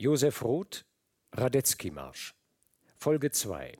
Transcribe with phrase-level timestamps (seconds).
[0.00, 0.84] Josef Roth,
[1.32, 2.32] Radetzky-Marsch.
[2.98, 3.76] Folge 2.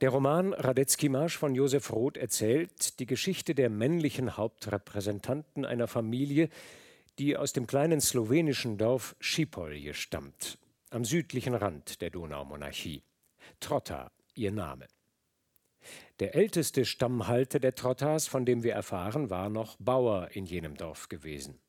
[0.00, 6.48] Der Roman Radetzky-Marsch von Josef Roth erzählt die Geschichte der männlichen Hauptrepräsentanten einer Familie,
[7.20, 10.58] die aus dem kleinen slowenischen Dorf Schipolje stammt,
[10.90, 13.04] am südlichen Rand der Donaumonarchie.
[13.60, 14.88] Trotta, ihr Name.
[16.18, 21.08] Der älteste Stammhalter der Trottas, von dem wir erfahren, war noch Bauer in jenem Dorf
[21.08, 21.60] gewesen.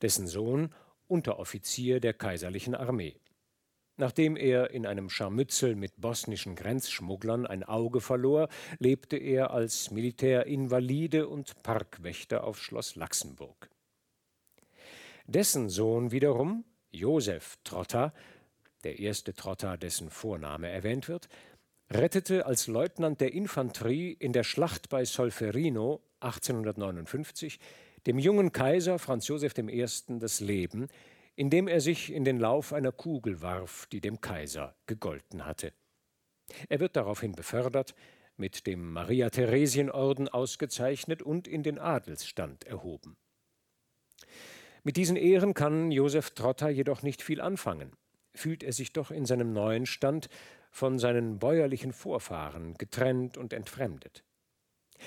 [0.00, 0.72] Dessen Sohn
[1.08, 3.20] Unteroffizier der kaiserlichen Armee.
[3.98, 8.48] Nachdem er in einem Scharmützel mit bosnischen Grenzschmugglern ein Auge verlor,
[8.78, 13.70] lebte er als Militärinvalide und Parkwächter auf Schloss Laxenburg.
[15.26, 18.12] Dessen Sohn wiederum, Josef Trotta,
[18.84, 21.28] der erste Trotta, dessen Vorname erwähnt wird,
[21.90, 27.58] rettete als Leutnant der Infanterie in der Schlacht bei Solferino 1859
[28.06, 29.84] dem jungen Kaiser Franz Joseph I.
[30.18, 30.88] das Leben,
[31.34, 35.72] indem er sich in den Lauf einer Kugel warf, die dem Kaiser gegolten hatte.
[36.68, 37.94] Er wird daraufhin befördert,
[38.36, 43.16] mit dem Maria-Theresien-Orden ausgezeichnet und in den Adelsstand erhoben.
[44.84, 47.92] Mit diesen Ehren kann Josef Trotter jedoch nicht viel anfangen,
[48.34, 50.28] fühlt er sich doch in seinem neuen Stand
[50.70, 54.22] von seinen bäuerlichen Vorfahren getrennt und entfremdet.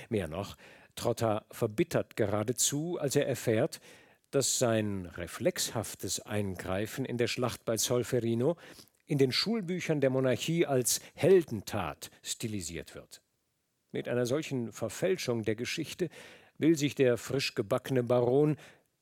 [0.09, 0.57] Mehr noch,
[0.99, 3.79] Trotter verbittert geradezu, als er erfährt,
[4.31, 8.57] dass sein reflexhaftes Eingreifen in der Schlacht bei Solferino
[9.05, 13.21] in den Schulbüchern der Monarchie als Heldentat stilisiert wird.
[13.91, 16.09] Mit einer solchen Verfälschung der Geschichte
[16.57, 18.57] will sich der frisch gebackene Baron,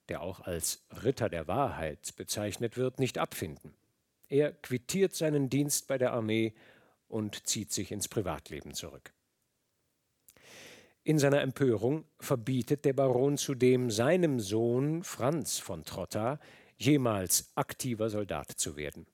[0.07, 3.73] der auch als Ritter der Wahrheit bezeichnet wird, nicht abfinden.
[4.29, 6.53] Er quittiert seinen Dienst bei der Armee
[7.07, 9.13] und zieht sich ins Privatleben zurück.
[11.07, 16.37] In seiner Empörung verbietet der Baron zudem seinem Sohn Franz von Trotta
[16.75, 19.07] jemals aktiver Soldat zu werden.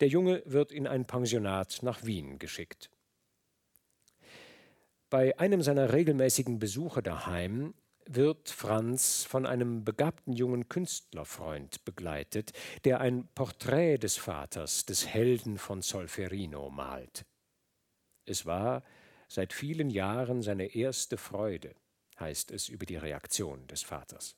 [0.00, 2.90] Der Junge wird in ein Pensionat nach Wien geschickt.
[5.10, 7.74] Bei einem seiner regelmäßigen Besuche daheim
[8.06, 12.52] wird Franz von einem begabten jungen Künstlerfreund begleitet,
[12.86, 17.26] der ein Porträt des Vaters, des Helden von Solferino, malt.
[18.24, 18.82] Es war
[19.30, 21.74] seit vielen Jahren seine erste Freude,
[22.18, 24.36] heißt es über die Reaktion des Vaters.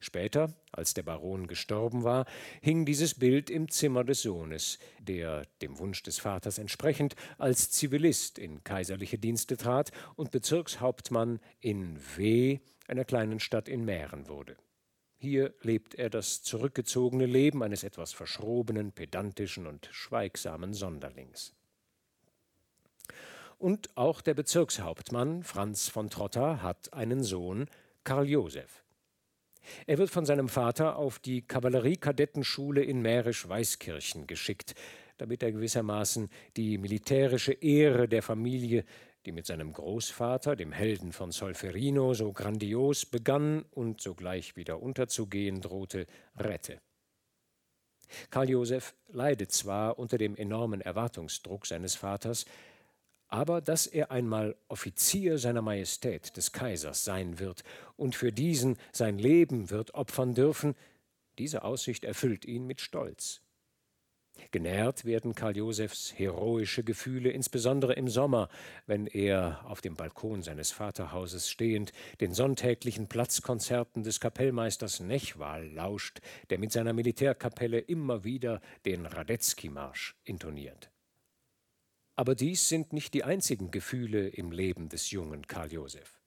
[0.00, 2.26] Später, als der Baron gestorben war,
[2.62, 8.38] hing dieses Bild im Zimmer des Sohnes, der, dem Wunsch des Vaters entsprechend, als Zivilist
[8.38, 14.56] in kaiserliche Dienste trat und Bezirkshauptmann in W, einer kleinen Stadt in Mähren wurde.
[15.18, 21.54] Hier lebt er das zurückgezogene Leben eines etwas verschrobenen, pedantischen und schweigsamen Sonderlings.
[23.58, 27.66] Und auch der Bezirkshauptmann Franz von Trotta hat einen Sohn,
[28.04, 28.84] Karl Josef.
[29.86, 34.74] Er wird von seinem Vater auf die Kavalleriekadettenschule in Mährisch-Weißkirchen geschickt,
[35.16, 38.84] damit er gewissermaßen die militärische Ehre der Familie,
[39.24, 45.62] die mit seinem Großvater, dem Helden von Solferino, so grandios begann und sogleich wieder unterzugehen
[45.62, 46.06] drohte,
[46.36, 46.78] rette.
[48.30, 52.44] Karl Josef leidet zwar unter dem enormen Erwartungsdruck seines Vaters,
[53.28, 57.64] aber dass er einmal Offizier seiner Majestät des Kaisers sein wird
[57.96, 60.74] und für diesen sein Leben wird opfern dürfen,
[61.38, 63.42] diese Aussicht erfüllt ihn mit Stolz.
[64.50, 68.48] Genährt werden Karl Josephs heroische Gefühle insbesondere im Sommer,
[68.86, 76.20] wenn er auf dem Balkon seines Vaterhauses stehend den sonntäglichen Platzkonzerten des Kapellmeisters Nechwal lauscht,
[76.50, 80.90] der mit seiner Militärkapelle immer wieder den Radetzky-Marsch intoniert.
[82.16, 86.20] Aber dies sind nicht die einzigen Gefühle im Leben des jungen Karl Josef.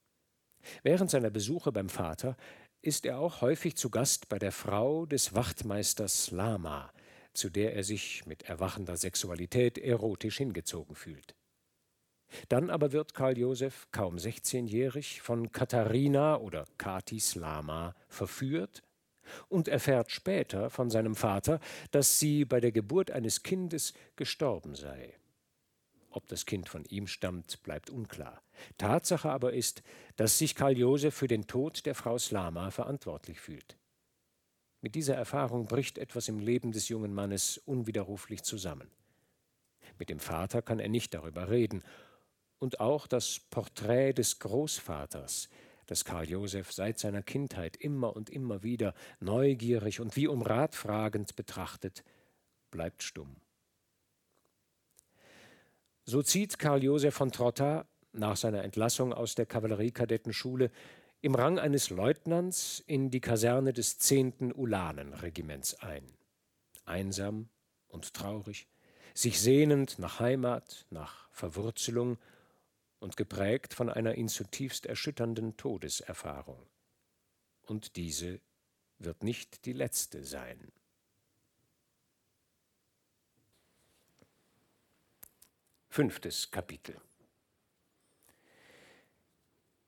[0.83, 2.37] Während seiner Besuche beim Vater
[2.81, 6.93] ist er auch häufig zu Gast bei der Frau des Wachtmeisters Lama,
[7.33, 11.35] zu der er sich mit erwachender Sexualität erotisch hingezogen fühlt.
[12.47, 18.83] Dann aber wird Karl Josef, kaum 16-jährig, von Katharina oder Katis Lama verführt
[19.47, 21.59] und erfährt später von seinem Vater,
[21.89, 25.18] dass sie bei der Geburt eines Kindes gestorben sei.
[26.11, 28.41] Ob das Kind von ihm stammt, bleibt unklar.
[28.77, 29.83] Tatsache aber ist,
[30.15, 33.77] dass sich Karl Josef für den Tod der Frau Slama verantwortlich fühlt.
[34.81, 38.89] Mit dieser Erfahrung bricht etwas im Leben des jungen Mannes unwiderruflich zusammen.
[39.97, 41.83] Mit dem Vater kann er nicht darüber reden,
[42.59, 45.49] und auch das Porträt des Großvaters,
[45.85, 50.75] das Karl Josef seit seiner Kindheit immer und immer wieder neugierig und wie um Rat
[50.75, 52.03] fragend betrachtet,
[52.69, 53.37] bleibt stumm.
[56.09, 60.71] So zieht Karl Josef von Trotta nach seiner Entlassung aus der Kavalleriekadettenschule
[61.21, 64.51] im Rang eines Leutnants in die Kaserne des 10.
[64.55, 66.17] Ulanenregiments ein.
[66.83, 67.49] Einsam
[67.89, 68.67] und traurig,
[69.13, 72.17] sich sehnend nach Heimat, nach Verwurzelung
[72.97, 76.65] und geprägt von einer ihn zutiefst erschütternden Todeserfahrung.
[77.61, 78.41] Und diese
[78.97, 80.71] wird nicht die letzte sein.
[85.99, 86.95] Fünftes Kapitel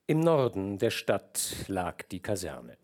[0.06, 2.76] Im Norden der Stadt lag die Kaserne.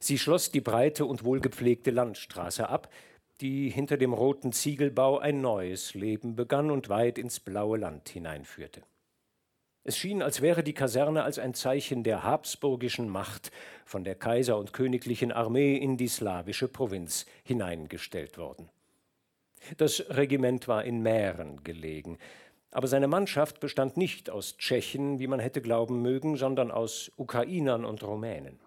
[0.00, 2.92] Sie schloss die breite und wohlgepflegte Landstraße ab,
[3.40, 8.82] die hinter dem roten Ziegelbau ein neues Leben begann und weit ins blaue Land hineinführte.
[9.84, 13.52] Es schien, als wäre die Kaserne als ein Zeichen der habsburgischen Macht
[13.84, 18.68] von der Kaiser- und königlichen Armee in die slawische Provinz hineingestellt worden.
[19.76, 22.18] Das Regiment war in Mähren gelegen,
[22.70, 27.84] aber seine Mannschaft bestand nicht aus Tschechen, wie man hätte glauben mögen, sondern aus Ukrainern
[27.84, 28.58] und Rumänen.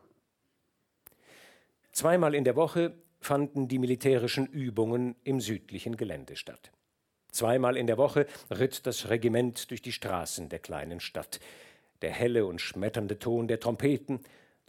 [1.91, 6.71] Zweimal in der Woche fanden die militärischen Übungen im südlichen Gelände statt.
[7.31, 11.39] Zweimal in der Woche ritt das Regiment durch die Straßen der kleinen Stadt.
[12.01, 14.19] Der helle und schmetternde Ton der Trompeten,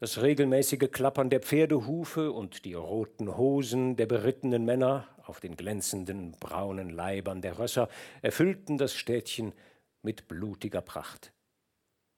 [0.04, 6.32] das regelmäßige Klappern der Pferdehufe und die roten Hosen der berittenen Männer auf den glänzenden
[6.32, 7.88] braunen Leibern der Rösser
[8.20, 9.54] erfüllten das Städtchen
[10.02, 11.32] mit blutiger Pracht.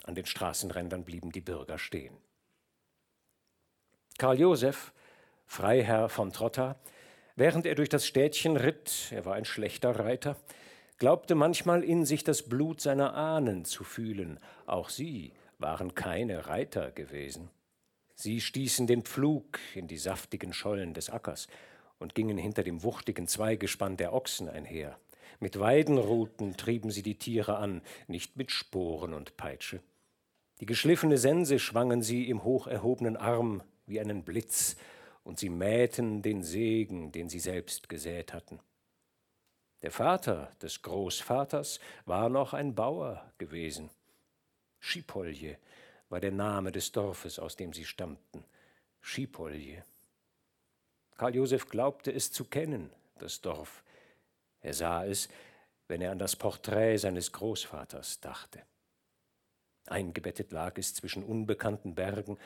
[0.03, 2.17] An den Straßenrändern blieben die Bürger stehen.
[4.19, 4.93] Karl Josef,
[5.47, 6.81] Freiherr von Trotta,
[7.37, 10.35] während er durch das Städtchen ritt, er war ein schlechter Reiter,
[10.99, 16.91] glaubte manchmal in sich das Blut seiner Ahnen zu fühlen, auch sie waren keine Reiter
[16.91, 17.49] gewesen.
[18.19, 21.49] Sie stießen den Pflug in die saftigen Schollen des Ackers
[21.99, 24.99] und gingen hinter dem wuchtigen Zweigespann der Ochsen einher.
[25.39, 29.81] Mit Weidenruten trieben sie die Tiere an, nicht mit Sporen und Peitsche.
[30.61, 34.77] Die geschliffene Sense schwangen sie im hoch erhobenen Arm wie einen Blitz,
[35.23, 38.61] und sie mähten den Segen, den sie selbst gesät hatten.
[39.83, 43.91] Der Vater des Großvaters war noch ein Bauer gewesen.
[44.79, 45.59] Schipolje
[46.09, 48.45] war der Name des Dorfes, aus dem sie stammten.
[49.01, 49.85] Schipolje.
[51.17, 53.83] Karl Josef glaubte es zu kennen, das Dorf.
[54.61, 55.29] Er sah es,
[55.89, 58.63] wenn er an das Porträt seines Großvaters dachte.
[59.87, 62.39] Eingebettet lag es zwischen unbekannten Bergen,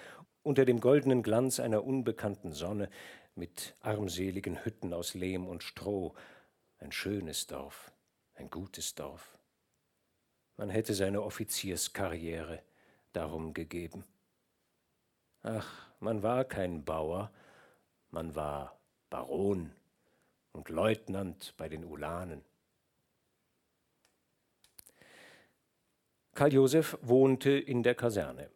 [0.42, 2.90] unter dem goldenen Glanz einer unbekannten Sonne,
[3.34, 6.14] mit armseligen Hütten aus Lehm und Stroh,
[6.78, 7.92] ein schönes Dorf,
[8.34, 9.38] ein gutes Dorf.
[10.56, 12.62] Man hätte seine Offizierskarriere
[13.12, 14.04] darum gegeben.
[15.42, 17.30] Ach, man war kein Bauer,
[18.10, 18.78] man war
[19.08, 19.72] Baron
[20.52, 22.42] und Leutnant bei den Ulanen.
[26.34, 28.50] Karl Josef wohnte in der Kaserne.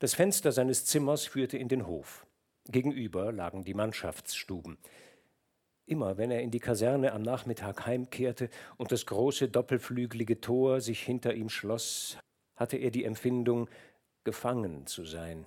[0.00, 2.26] Das Fenster seines Zimmers führte in den Hof.
[2.66, 4.78] Gegenüber lagen die Mannschaftsstuben.
[5.86, 11.02] Immer wenn er in die Kaserne am Nachmittag heimkehrte und das große doppelflügelige Tor sich
[11.02, 12.18] hinter ihm schloss,
[12.58, 13.68] hatte er die Empfindung,
[14.24, 15.46] gefangen zu sein.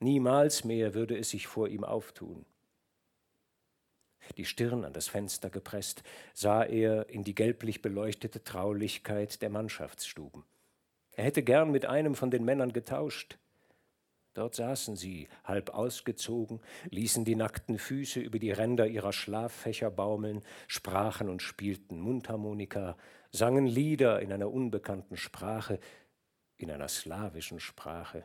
[0.00, 2.44] Niemals mehr würde es sich vor ihm auftun.
[4.36, 6.02] Die Stirn an das Fenster gepresst,
[6.34, 10.44] sah er in die gelblich beleuchtete Traulichkeit der Mannschaftsstuben.
[11.12, 13.38] Er hätte gern mit einem von den Männern getauscht.
[14.34, 16.60] Dort saßen sie, halb ausgezogen,
[16.90, 22.96] ließen die nackten Füße über die Ränder ihrer Schlaffächer baumeln, sprachen und spielten Mundharmonika,
[23.32, 25.80] sangen Lieder in einer unbekannten Sprache,
[26.58, 28.24] in einer slawischen Sprache.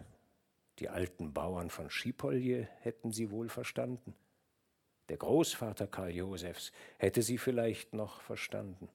[0.79, 4.15] Die alten Bauern von Schipolje hätten sie wohl verstanden.
[5.09, 8.89] Der Großvater Karl Josefs hätte sie vielleicht noch verstanden.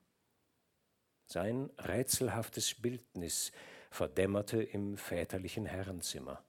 [1.26, 3.52] Sein rätselhaftes Bildnis
[3.90, 6.42] verdämmerte im väterlichen Herrenzimmer.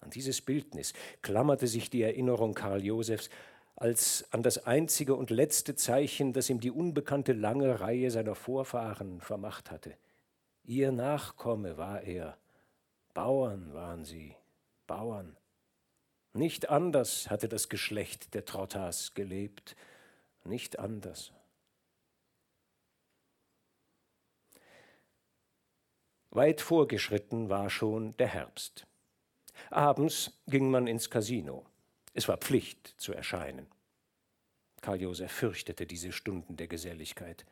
[0.00, 0.92] An dieses Bildnis
[1.22, 3.30] klammerte sich die Erinnerung Karl Josefs
[3.76, 9.22] als an das einzige und letzte Zeichen, das ihm die unbekannte lange Reihe seiner Vorfahren
[9.22, 9.96] vermacht hatte–
[10.70, 12.38] Ihr Nachkomme war er.
[13.12, 14.36] Bauern waren sie,
[14.86, 15.36] Bauern.
[16.32, 19.74] Nicht anders hatte das Geschlecht der Trottas gelebt,
[20.44, 21.32] nicht anders.
[26.30, 28.86] Weit vorgeschritten war schon der Herbst.
[29.70, 31.66] Abends ging man ins Casino.
[32.14, 33.66] Es war Pflicht zu erscheinen.
[34.82, 37.44] Karl Josef fürchtete diese Stunden der Geselligkeit.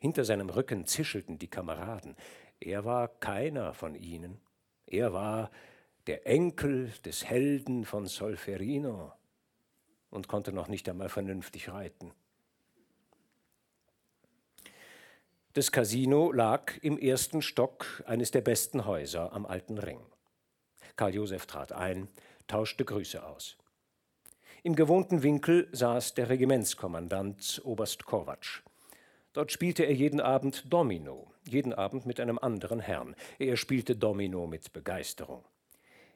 [0.00, 2.16] Hinter seinem Rücken zischelten die Kameraden.
[2.60, 4.40] Er war keiner von ihnen.
[4.86, 5.50] Er war
[6.06, 9.12] der Enkel des Helden von Solferino
[10.10, 12.12] und konnte noch nicht einmal vernünftig reiten.
[15.54, 20.00] Das Casino lag im ersten Stock eines der besten Häuser am Alten Ring.
[20.96, 22.08] Karl Josef trat ein,
[22.46, 23.56] tauschte Grüße aus.
[24.62, 28.62] Im gewohnten Winkel saß der Regimentskommandant Oberst Korwatsch.
[29.36, 33.14] Dort spielte er jeden Abend Domino, jeden Abend mit einem anderen Herrn.
[33.38, 35.44] Er spielte Domino mit Begeisterung.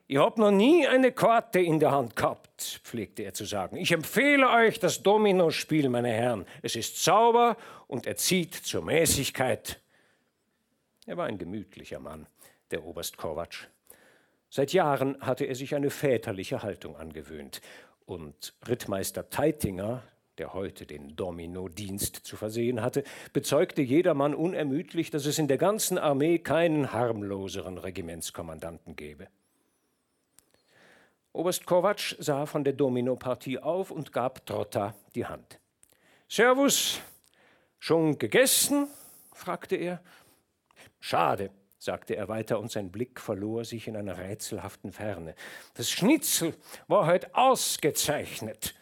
[0.07, 3.77] Ich hab noch nie eine Karte in der Hand gehabt, pflegte er zu sagen.
[3.77, 6.47] Ich empfehle euch das Dominospiel, meine Herren.
[6.63, 7.59] Es ist sauber
[7.89, 9.83] und erzieht zur Mäßigkeit.
[11.05, 12.27] Er war ein gemütlicher Mann,
[12.71, 13.67] der Oberst Korwatsch.
[14.49, 17.61] Seit Jahren hatte er sich eine väterliche Haltung angewöhnt.
[18.07, 20.05] Und Rittmeister Teitinger,
[20.41, 23.05] der heute den Domino-Dienst zu versehen hatte,
[23.35, 29.29] bezeugte jedermann unermüdlich, dass es in der ganzen Armee keinen harmloseren Regimentskommandanten gäbe.
[31.35, 35.61] Oberst Kovac sah von der Dominopartie auf und gab Trotta die Hand.
[36.27, 37.03] Servus,
[37.79, 38.89] schon gegessen?
[39.35, 40.01] fragte er.
[41.01, 45.35] Schade, sagte er weiter, und sein Blick verlor sich in einer rätselhaften Ferne.
[45.75, 46.55] Das Schnitzel
[46.89, 48.75] war heute ausgezeichnet.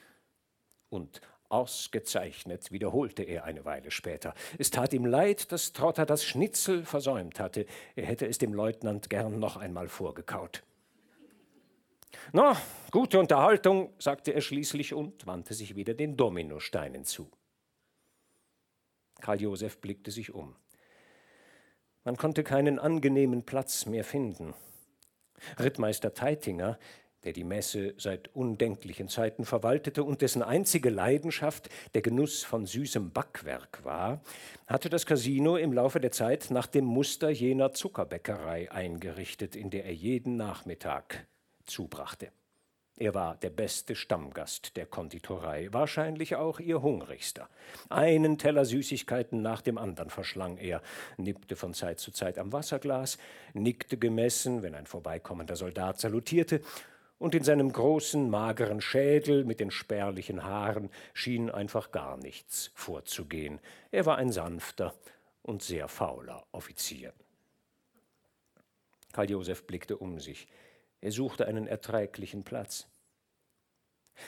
[0.89, 4.35] Und ausgezeichnet, wiederholte er eine Weile später.
[4.59, 7.67] Es tat ihm leid, dass Trotter das Schnitzel versäumt hatte.
[7.97, 10.63] Er hätte es dem Leutnant gern noch einmal vorgekaut.
[12.33, 12.57] Na,
[12.91, 17.31] gute Unterhaltung, sagte er schließlich und wandte sich wieder den Dominosteinen zu.
[19.21, 20.55] Karl Josef blickte sich um.
[22.05, 24.55] Man konnte keinen angenehmen Platz mehr finden.
[25.59, 26.79] Rittmeister Teitinger,
[27.25, 33.11] der die Messe seit undenklichen Zeiten verwaltete und dessen einzige Leidenschaft der Genuss von süßem
[33.11, 34.21] Backwerk war,
[34.67, 39.85] hatte das Casino im Laufe der Zeit nach dem Muster jener Zuckerbäckerei eingerichtet, in der
[39.85, 41.27] er jeden Nachmittag
[41.65, 42.31] zubrachte.
[43.01, 47.49] Er war der beste Stammgast der Konditorei, wahrscheinlich auch ihr hungrigster.
[47.89, 50.83] Einen Teller Süßigkeiten nach dem anderen verschlang er,
[51.17, 53.17] nippte von Zeit zu Zeit am Wasserglas,
[53.55, 56.61] nickte gemessen, wenn ein vorbeikommender Soldat salutierte,
[57.19, 63.61] und in seinem großen, mageren Schädel mit den spärlichen Haaren schien einfach gar nichts vorzugehen.
[63.91, 64.95] Er war ein sanfter
[65.43, 67.13] und sehr fauler Offizier.
[69.13, 70.47] Karl Josef blickte um sich.
[71.01, 72.89] Er suchte einen erträglichen Platz.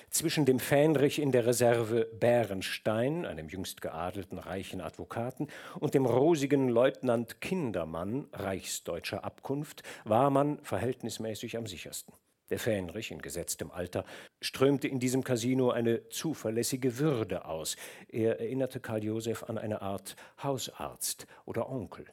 [0.08, 5.48] Zwischen dem Fähnrich in der Reserve Bärenstein, einem jüngst geadelten reichen Advokaten,
[5.80, 12.14] und dem rosigen Leutnant Kindermann, reichsdeutscher Abkunft, war man verhältnismäßig am sichersten.
[12.50, 14.04] Der Fähnrich in gesetztem Alter
[14.40, 17.76] strömte in diesem Casino eine zuverlässige Würde aus.
[18.08, 22.06] Er erinnerte Karl Josef an eine Art Hausarzt oder Onkel.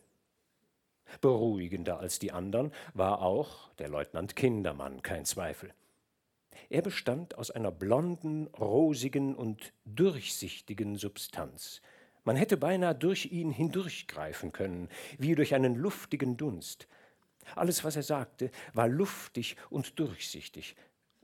[1.22, 5.74] Beruhigender als die anderen war auch der Leutnant Kindermann, kein Zweifel.
[6.70, 11.82] Er bestand aus einer blonden, rosigen und durchsichtigen Substanz.
[12.25, 16.88] Man hätte beinahe durch ihn hindurchgreifen können, wie durch einen luftigen Dunst.
[17.56, 20.75] Alles, was er sagte, war luftig und durchsichtig,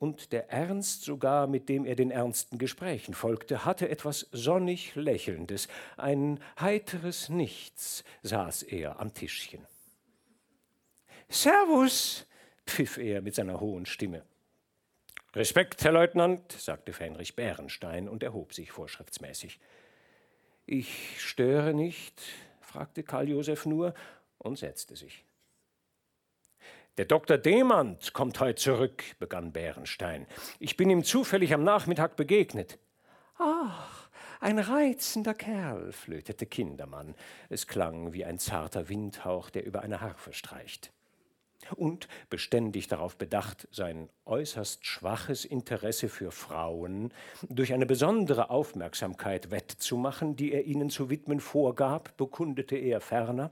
[0.04, 5.70] und der Ernst sogar, mit dem er den ernsten Gesprächen folgte, hatte etwas sonnig Lächelndes,
[5.96, 9.66] ein heiteres Nichts saß er am Tischchen.
[11.30, 12.28] Servus,
[12.68, 14.24] pfiff er mit seiner hohen Stimme.
[15.36, 19.60] Respekt, Herr Leutnant, sagte Fähnrich Bärenstein und erhob sich vorschriftsmäßig.
[20.66, 22.22] Ich störe nicht,
[22.60, 23.94] fragte Karl Josef nur
[24.38, 25.24] und setzte sich.
[26.98, 27.40] Der Dr.
[27.40, 30.28] Demand kommt heute zurück, begann Bärenstein.
[30.60, 32.78] Ich bin ihm zufällig am Nachmittag begegnet.
[33.40, 34.10] Ach,
[34.40, 37.16] ein reizender Kerl, flötete Kindermann.
[37.50, 40.92] Es klang wie ein zarter Windhauch, der über eine Harfe streicht
[41.76, 47.14] und beständig darauf bedacht, sein äußerst schwaches Interesse für Frauen
[47.50, 53.52] durch eine besondere Aufmerksamkeit wettzumachen, die er ihnen zu widmen vorgab, bekundete er ferner.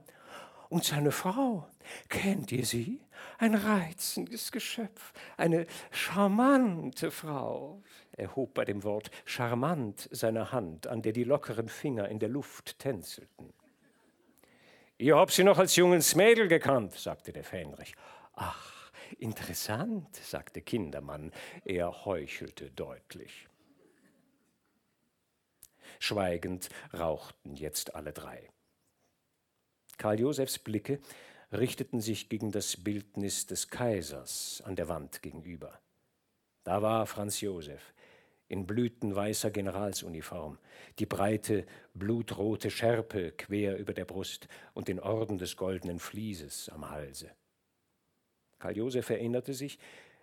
[0.68, 1.66] Und seine Frau,
[2.08, 3.00] kennt ihr sie?
[3.42, 7.82] Ein reizendes Geschöpf, eine charmante Frau.
[8.12, 12.28] Er hob bei dem Wort charmant seine Hand, an der die lockeren Finger in der
[12.28, 13.52] Luft tänzelten.
[14.96, 17.96] Ihr habt sie noch als junges Mädel gekannt, sagte der Fähnrich.
[18.34, 21.32] Ach, interessant, sagte Kindermann.
[21.64, 23.48] Er heuchelte deutlich.
[25.98, 28.50] Schweigend rauchten jetzt alle drei.
[29.98, 31.00] Karl Josefs Blicke
[31.52, 35.80] richteten sich gegen das Bildnis des Kaisers an der Wand gegenüber.
[36.64, 37.92] Da war Franz Josef,
[38.48, 40.58] in blütenweißer Generalsuniform,
[40.98, 46.90] die breite, blutrote Schärpe quer über der Brust und den Orden des goldenen Vlieses am
[46.90, 47.30] Halse.
[48.58, 49.78] Karl Josef erinnerte sich,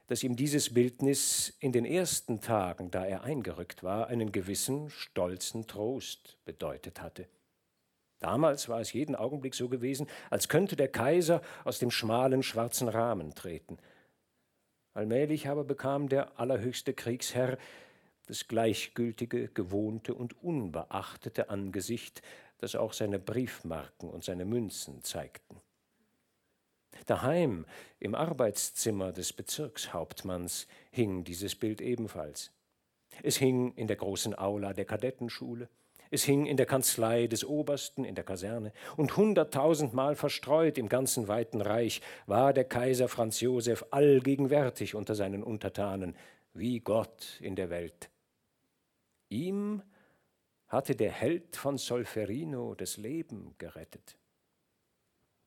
[0.07, 5.67] dass ihm dieses Bildnis in den ersten Tagen, da er eingerückt war, einen gewissen stolzen
[5.67, 7.27] Trost bedeutet hatte.
[8.19, 12.89] Damals war es jeden Augenblick so gewesen, als könnte der Kaiser aus dem schmalen schwarzen
[12.89, 13.77] Rahmen treten.
[14.93, 17.57] Allmählich aber bekam der allerhöchste Kriegsherr
[18.27, 22.21] das gleichgültige, gewohnte und unbeachtete Angesicht,
[22.59, 25.59] das auch seine Briefmarken und seine Münzen zeigten.
[27.05, 27.65] Daheim,
[27.99, 32.51] im Arbeitszimmer des Bezirkshauptmanns, hing dieses Bild ebenfalls.
[33.23, 35.69] Es hing in der großen Aula der Kadettenschule,
[36.11, 41.27] es hing in der Kanzlei des Obersten in der Kaserne, und hunderttausendmal verstreut im ganzen
[41.27, 46.15] weiten Reich war der Kaiser Franz Josef allgegenwärtig unter seinen Untertanen,
[46.53, 48.09] wie Gott in der Welt.
[49.29, 49.83] Ihm
[50.67, 54.17] hatte der Held von Solferino das Leben gerettet.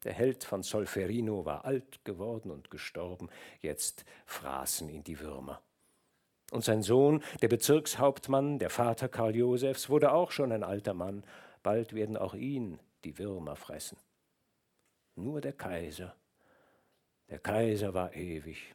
[0.05, 3.29] Der Held von Solferino war alt geworden und gestorben,
[3.61, 5.63] jetzt fraßen ihn die Würmer.
[6.53, 11.25] Und sein Sohn, der Bezirkshauptmann, der Vater Karl Josefs, wurde auch schon ein alter Mann.
[11.63, 13.97] Bald werden auch ihn die Würmer fressen.
[15.15, 16.15] Nur der Kaiser,
[17.31, 18.75] der Kaiser war ewig,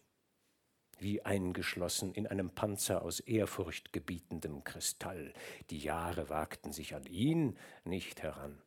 [0.98, 5.32] wie eingeschlossen in einem Panzer aus ehrfurchtgebietendem Kristall.
[5.70, 8.60] Die Jahre wagten sich an ihn nicht heran.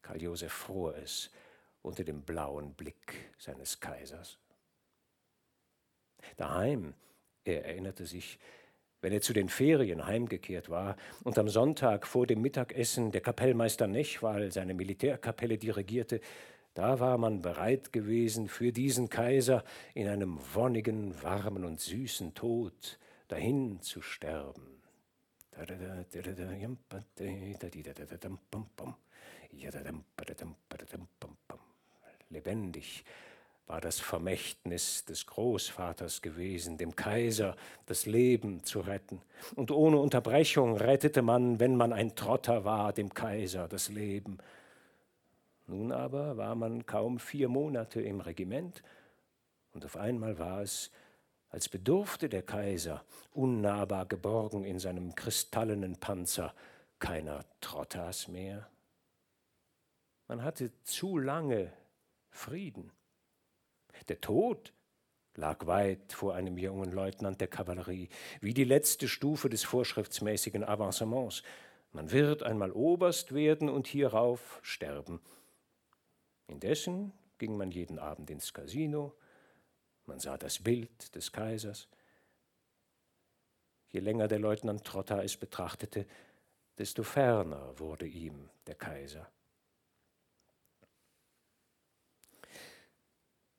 [0.00, 1.30] Karl Josef fror es
[1.82, 4.38] unter dem blauen Blick seines Kaisers.
[6.38, 6.94] Daheim,
[7.52, 8.38] er erinnerte sich,
[9.00, 13.86] wenn er zu den Ferien heimgekehrt war und am Sonntag vor dem Mittagessen der Kapellmeister
[13.86, 16.20] Nechwal seine Militärkapelle dirigierte,
[16.74, 19.64] da war man bereit gewesen, für diesen Kaiser
[19.94, 24.80] in einem wonnigen, warmen und süßen Tod dahin zu sterben.
[32.30, 33.04] Lebendig
[33.68, 37.54] war das Vermächtnis des Großvaters gewesen, dem Kaiser
[37.86, 39.20] das Leben zu retten.
[39.54, 44.38] Und ohne Unterbrechung rettete man, wenn man ein Trotter war, dem Kaiser das Leben.
[45.66, 48.82] Nun aber war man kaum vier Monate im Regiment,
[49.74, 50.90] und auf einmal war es,
[51.50, 56.54] als bedurfte der Kaiser, unnahbar geborgen in seinem kristallenen Panzer,
[56.98, 58.66] keiner Trottas mehr,
[60.26, 61.72] man hatte zu lange
[62.30, 62.90] Frieden.
[64.08, 64.72] Der Tod
[65.34, 68.08] lag weit vor einem jungen Leutnant der Kavallerie,
[68.40, 71.42] wie die letzte Stufe des vorschriftsmäßigen Avancements.
[71.92, 75.20] Man wird einmal Oberst werden und hierauf sterben.
[76.46, 79.14] Indessen ging man jeden Abend ins Casino,
[80.06, 81.86] man sah das Bild des Kaisers.
[83.90, 86.06] Je länger der Leutnant Trotta es betrachtete,
[86.78, 89.30] desto ferner wurde ihm der Kaiser.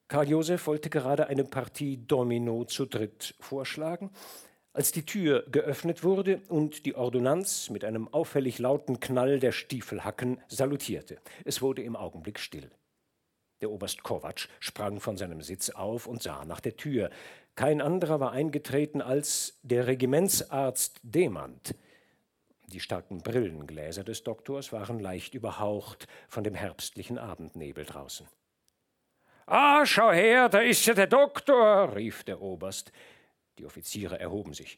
[0.10, 4.10] Karl Josef wollte gerade eine Partie Domino zu dritt vorschlagen,
[4.74, 10.42] als die Tür geöffnet wurde und die Ordonnanz mit einem auffällig lauten Knall der Stiefelhacken
[10.48, 11.20] salutierte.
[11.46, 12.72] Es wurde im Augenblick still.
[13.62, 17.12] Der Oberst Kovac sprang von seinem Sitz auf und sah nach der Tür.
[17.54, 21.76] Kein anderer war eingetreten als der Regimentsarzt Demand.
[22.74, 28.26] Die starken Brillengläser des Doktors waren leicht überhaucht von dem herbstlichen Abendnebel draußen.
[29.52, 32.92] Ah, schau her, da ist ja der Doktor, rief der Oberst.
[33.58, 34.78] Die Offiziere erhoben sich.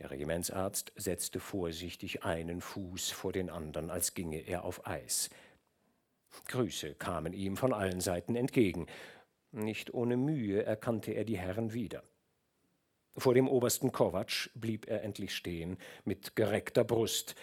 [0.00, 5.30] Der Regimentsarzt setzte vorsichtig einen Fuß vor den anderen, als ginge er auf Eis.
[6.48, 8.86] Grüße kamen ihm von allen Seiten entgegen.
[9.50, 12.02] Nicht ohne Mühe erkannte er die Herren wieder.
[13.16, 17.34] Vor dem Obersten Kovac blieb er endlich stehen, mit gereckter Brust,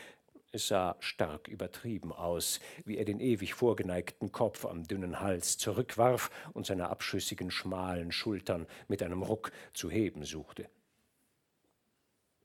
[0.53, 6.29] es sah stark übertrieben aus, wie er den ewig vorgeneigten Kopf am dünnen Hals zurückwarf
[6.53, 10.69] und seine abschüssigen, schmalen Schultern mit einem Ruck zu heben suchte.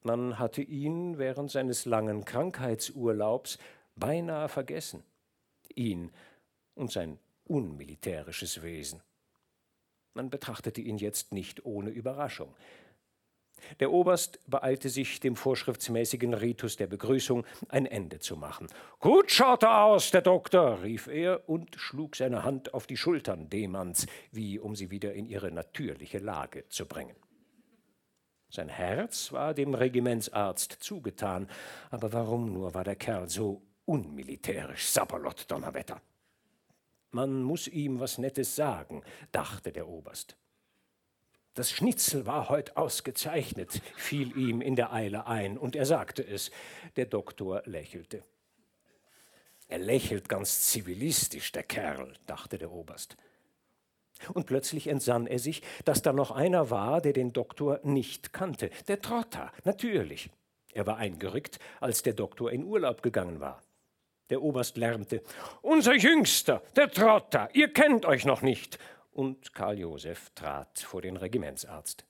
[0.03, 3.59] Man hatte ihn während seines langen Krankheitsurlaubs
[3.95, 5.03] beinahe vergessen,
[5.75, 6.11] ihn
[6.75, 9.03] und sein unmilitärisches Wesen.
[10.15, 12.55] Man betrachtete ihn jetzt nicht ohne Überraschung.
[13.81, 18.69] Der Oberst beeilte sich, dem vorschriftsmäßigen Ritus der Begrüßung ein Ende zu machen.
[19.01, 23.49] Gut schaut er aus, der Doktor, rief er und schlug seine Hand auf die Schultern
[23.49, 27.17] Demanns, wie um sie wieder in ihre natürliche Lage zu bringen.
[28.51, 31.49] Sein Herz war dem Regimentsarzt zugetan,
[31.91, 36.01] aber warum nur war der Kerl so unmilitärisch, Sapperlot, Donnerwetter?
[37.11, 40.37] Man muss ihm was Nettes sagen, dachte der Oberst.
[41.59, 46.53] Das Schnitzel war heut ausgezeichnet, fiel ihm in der Eile ein, und er sagte es.
[46.95, 48.23] Der Doktor lächelte.
[49.67, 53.17] Er lächelt ganz zivilistisch, der Kerl, dachte der Oberst.
[54.35, 58.71] Und plötzlich entsann er sich, dass da noch einer war, der den Doktor nicht kannte.
[58.87, 60.31] Der Trotter, natürlich.
[60.75, 63.61] Er war eingerückt, als der Doktor in Urlaub gegangen war.
[64.31, 65.25] Der Oberst lärmte:
[65.63, 68.79] Unser Jüngster, der Trotter, ihr kennt euch noch nicht
[69.19, 72.07] und Karl Josef trat vor den Regimentsarzt.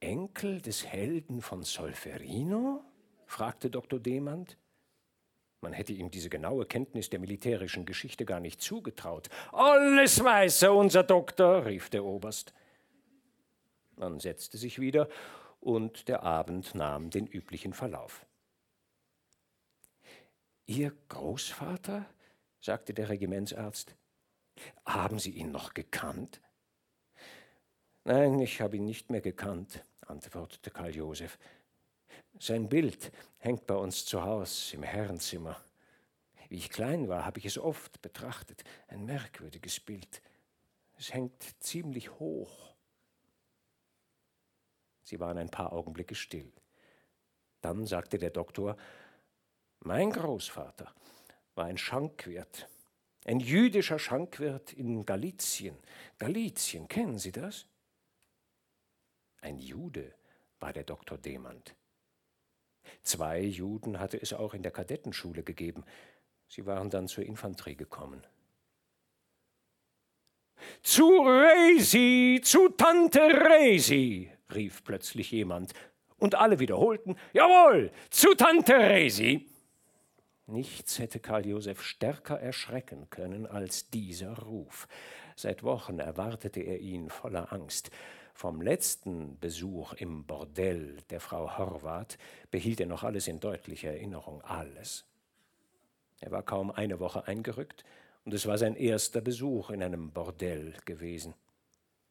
[0.00, 2.84] Enkel des Helden von Solferino?
[3.24, 3.98] fragte Dr.
[3.98, 4.58] Demand.
[5.62, 9.30] Man hätte ihm diese genaue Kenntnis der militärischen Geschichte gar nicht zugetraut.
[9.50, 12.52] Alles weiß er, unser Doktor, rief der Oberst.
[13.96, 15.08] Man setzte sich wieder
[15.58, 18.26] und der Abend nahm den üblichen Verlauf.
[20.66, 22.04] Ihr Großvater?
[22.60, 23.96] sagte der Regimentsarzt.
[24.84, 26.40] Haben Sie ihn noch gekannt?
[28.04, 31.38] Nein, ich habe ihn nicht mehr gekannt, antwortete Karl Josef.
[32.38, 35.62] Sein Bild hängt bei uns zu Haus im Herrenzimmer.
[36.48, 38.64] Wie ich klein war, habe ich es oft betrachtet.
[38.88, 40.20] Ein merkwürdiges Bild.
[40.98, 42.74] Es hängt ziemlich hoch.
[45.02, 46.52] Sie waren ein paar Augenblicke still.
[47.60, 48.76] Dann sagte der Doktor,
[49.80, 50.92] mein Großvater
[51.54, 52.68] war ein Schankwirt,
[53.24, 55.76] ein jüdischer Schankwirt in Galizien.
[56.18, 57.66] Galizien, kennen Sie das?
[59.40, 60.14] Ein Jude
[60.60, 61.74] war der Doktor Demand.
[63.02, 65.84] Zwei Juden hatte es auch in der Kadettenschule gegeben.
[66.48, 68.22] Sie waren dann zur Infanterie gekommen.
[70.82, 75.72] Zu Resi, zu Tante Resi, rief plötzlich jemand,
[76.18, 79.46] und alle wiederholten Jawohl, zu Tante Resi.
[80.46, 84.86] Nichts hätte Karl Josef stärker erschrecken können als dieser Ruf.
[85.36, 87.90] Seit Wochen erwartete er ihn voller Angst.
[88.34, 92.18] Vom letzten Besuch im Bordell der Frau Horvath
[92.50, 95.06] behielt er noch alles in deutlicher Erinnerung, alles.
[96.20, 97.84] Er war kaum eine Woche eingerückt
[98.24, 101.34] und es war sein erster Besuch in einem Bordell gewesen.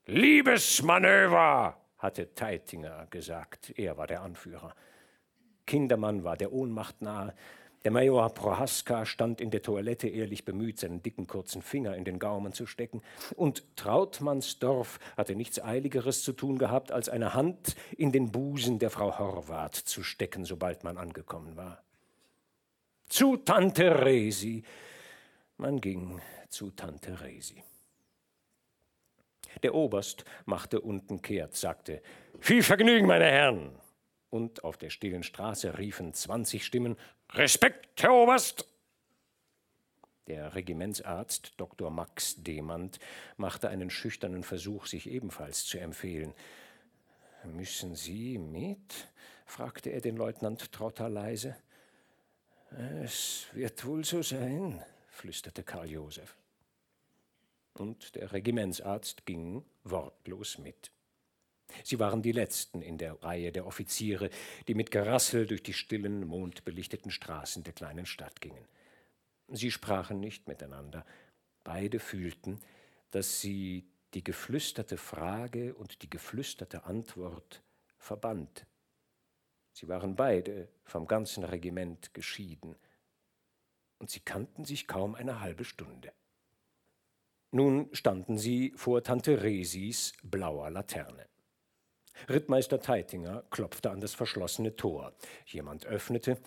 [0.05, 3.73] Liebesmanöver, hatte Teitinger gesagt.
[3.77, 4.75] Er war der Anführer.
[5.65, 7.33] Kindermann war der Ohnmacht nahe.
[7.83, 12.17] Der Major Prohaska stand in der Toilette ehrlich bemüht, seinen dicken kurzen Finger in den
[12.17, 13.01] Gaumen zu stecken.
[13.35, 18.89] Und Trautmannsdorf hatte nichts Eiligeres zu tun gehabt, als eine Hand in den Busen der
[18.89, 21.83] Frau Horvath zu stecken, sobald man angekommen war.
[23.09, 24.63] Zu Tante Resi.
[25.57, 27.63] Man ging zu Tante Resi.
[29.61, 32.01] Der Oberst machte unten kehrt, sagte:
[32.39, 33.82] Viel Vergnügen, meine Herren!
[34.33, 36.97] Und auf der stillen Straße riefen zwanzig Stimmen
[37.33, 38.67] Respekt, Herr Oberst!
[40.25, 41.91] Der Regimentsarzt Dr.
[41.91, 42.97] Max Demand
[43.37, 46.33] machte einen schüchternen Versuch, sich ebenfalls zu empfehlen.
[47.43, 49.07] Müssen Sie mit?
[49.45, 51.55] fragte er den Leutnant Trotter leise.
[52.71, 56.35] Es wird wohl so sein, flüsterte Karl Josef.
[57.75, 60.89] Und der Regimentsarzt ging wortlos mit.
[61.83, 64.29] Sie waren die letzten in der Reihe der Offiziere,
[64.67, 68.67] die mit Gerassel durch die stillen, mondbelichteten Straßen der kleinen Stadt gingen.
[69.47, 71.05] Sie sprachen nicht miteinander.
[71.63, 72.59] Beide fühlten,
[73.11, 77.63] dass sie die geflüsterte Frage und die geflüsterte Antwort
[77.97, 78.65] verband.
[79.73, 82.75] Sie waren beide vom ganzen Regiment geschieden,
[84.03, 86.11] und sie kannten sich kaum eine halbe Stunde.
[87.51, 91.29] Nun standen sie vor Tante Resis blauer Laterne.
[92.29, 95.13] Rittmeister Teitinger klopfte an das verschlossene Tor.
[95.45, 96.37] Jemand öffnete.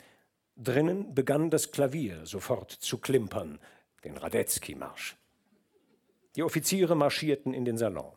[0.56, 3.58] Drinnen begann das Klavier sofort zu klimpern,
[4.04, 5.16] den Radetzky-Marsch.
[6.36, 8.12] Die Offiziere marschierten in den Salon.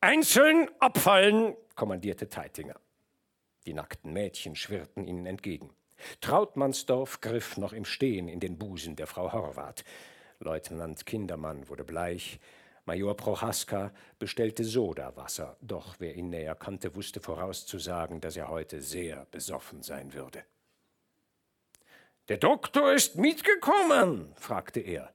[0.00, 2.76] Einzeln abfallen, kommandierte Teitinger.
[3.66, 5.70] Die nackten Mädchen schwirrten ihnen entgegen.
[6.20, 9.84] Trautmannsdorf griff noch im Stehen in den Busen der Frau Horvath.
[10.40, 12.40] Leutnant Kindermann wurde bleich,
[12.84, 19.26] Major Prochaska bestellte Sodawasser, doch wer ihn näher kannte, wusste vorauszusagen, dass er heute sehr
[19.30, 20.44] besoffen sein würde.
[22.28, 25.12] Der Doktor ist mitgekommen, fragte er.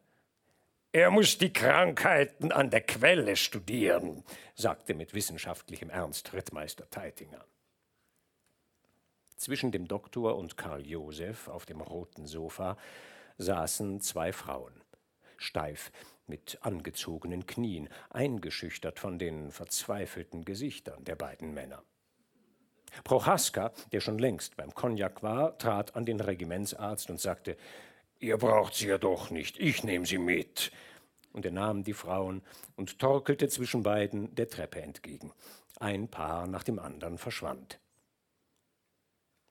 [0.93, 4.23] Er muss die Krankheiten an der Quelle studieren,
[4.55, 7.45] sagte mit wissenschaftlichem Ernst Rittmeister Teitinger.
[9.35, 12.77] Zwischen dem Doktor und Karl Josef auf dem roten Sofa
[13.37, 14.73] saßen zwei Frauen.
[15.37, 15.91] Steif,
[16.27, 21.83] mit angezogenen Knien, eingeschüchtert von den verzweifelten Gesichtern der beiden Männer.
[23.03, 27.57] Prochaska, der schon längst beim Cognac war, trat an den Regimentsarzt und sagte,
[28.19, 30.71] Ihr braucht sie ja doch nicht, ich nehme sie mit.
[31.33, 32.41] Und er nahm die Frauen
[32.75, 35.31] und torkelte zwischen beiden der Treppe entgegen.
[35.79, 37.79] Ein Paar nach dem anderen verschwand.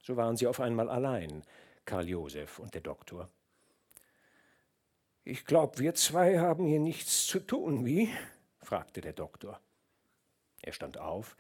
[0.02, 1.44] So waren sie auf einmal allein,
[1.84, 3.28] Karl Josef und der Doktor.
[5.28, 8.08] Ich glaube, wir zwei haben hier nichts zu tun, wie?
[8.62, 9.60] fragte der Doktor.
[10.62, 11.36] Er stand auf.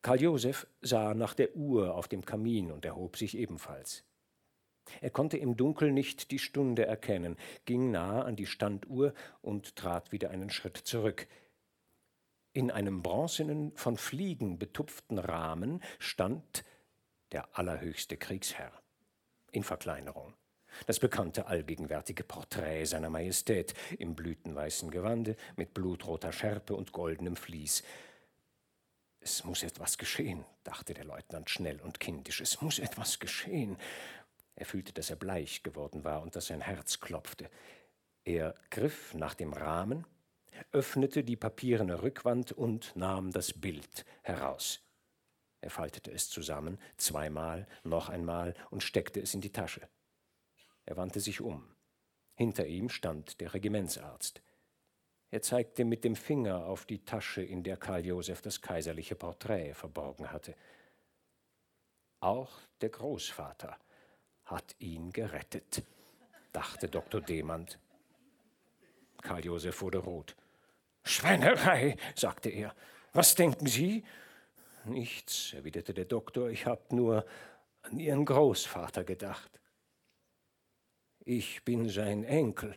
[0.00, 4.04] Karl Josef sah nach der Uhr auf dem Kamin und erhob sich ebenfalls.
[5.02, 7.36] Er konnte im Dunkel nicht die Stunde erkennen,
[7.66, 9.12] ging nahe an die Standuhr
[9.42, 11.28] und trat wieder einen Schritt zurück.
[12.54, 16.64] In einem bronzenen, von Fliegen betupften Rahmen stand
[17.32, 18.72] der allerhöchste Kriegsherr
[19.52, 20.32] in Verkleinerung.
[20.86, 27.82] Das bekannte allgegenwärtige Porträt seiner Majestät im blütenweißen Gewande mit blutroter Schärpe und goldenem Vlies.
[29.20, 32.40] Es muss etwas geschehen, dachte der Leutnant schnell und kindisch.
[32.40, 33.78] Es muss etwas geschehen.
[34.54, 37.48] Er fühlte, dass er bleich geworden war und dass sein Herz klopfte.
[38.24, 40.06] Er griff nach dem Rahmen,
[40.72, 44.80] öffnete die papierene Rückwand und nahm das Bild heraus.
[45.60, 49.88] Er faltete es zusammen, zweimal, noch einmal und steckte es in die Tasche.
[50.86, 51.64] Er wandte sich um.
[52.34, 54.42] Hinter ihm stand der Regimentsarzt.
[55.30, 59.74] Er zeigte mit dem Finger auf die Tasche, in der Karl Josef das kaiserliche Porträt
[59.74, 60.54] verborgen hatte.
[62.20, 63.78] Auch der Großvater
[64.44, 65.82] hat ihn gerettet,
[66.52, 67.20] dachte Dr.
[67.20, 67.78] Demand.
[69.22, 70.36] Karl Josef wurde rot.
[71.02, 72.74] Schweinerei, sagte er.
[73.12, 74.04] Was denken Sie?
[74.84, 77.24] Nichts, erwiderte der Doktor, ich habe nur
[77.82, 79.50] an Ihren Großvater gedacht.
[81.26, 82.76] Ich bin sein Enkel,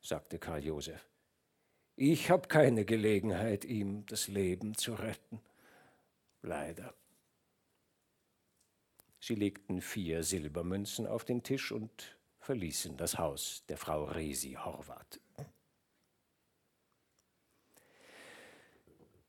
[0.00, 1.08] sagte Karl Josef.
[1.96, 5.40] Ich habe keine Gelegenheit, ihm das Leben zu retten.
[6.42, 6.94] Leider.
[9.18, 15.20] Sie legten vier Silbermünzen auf den Tisch und verließen das Haus der Frau Resi Horvath.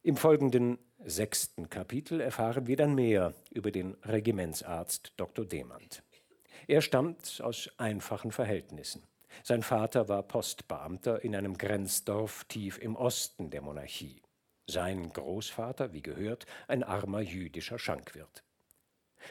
[0.04, 5.44] Im folgenden sechsten Kapitel erfahren wir dann mehr über den Regimentsarzt Dr.
[5.44, 6.04] Demand.
[6.68, 9.04] Er stammt aus einfachen Verhältnissen.
[9.44, 14.22] Sein Vater war Postbeamter in einem Grenzdorf tief im Osten der Monarchie.
[14.68, 18.44] Sein Großvater, wie gehört, ein armer jüdischer Schankwirt.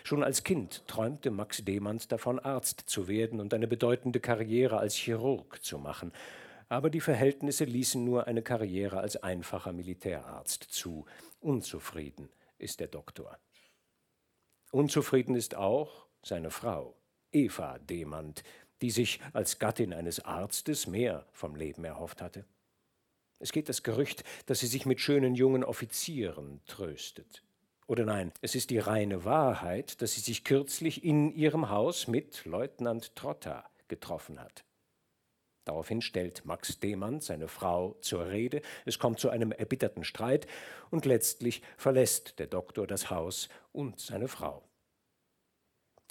[0.02, 4.94] Schon als Kind träumte Max Demand davon, Arzt zu werden und eine bedeutende Karriere als
[4.94, 6.12] Chirurg zu machen.
[6.70, 11.04] Aber die Verhältnisse ließen nur eine Karriere als einfacher Militärarzt zu.
[11.40, 13.38] Unzufrieden ist der Doktor.
[14.72, 16.96] Unzufrieden ist auch seine Frau,
[17.36, 18.42] Eva Demand,
[18.80, 22.46] die sich als Gattin eines Arztes mehr vom Leben erhofft hatte.
[23.38, 27.42] Es geht das Gerücht, dass sie sich mit schönen jungen Offizieren tröstet.
[27.86, 32.46] Oder nein, es ist die reine Wahrheit, dass sie sich kürzlich in ihrem Haus mit
[32.46, 34.64] Leutnant Trotta getroffen hat.
[35.66, 40.46] Daraufhin stellt Max Demand seine Frau zur Rede, es kommt zu einem erbitterten Streit
[40.90, 44.65] und letztlich verlässt der Doktor das Haus und seine Frau.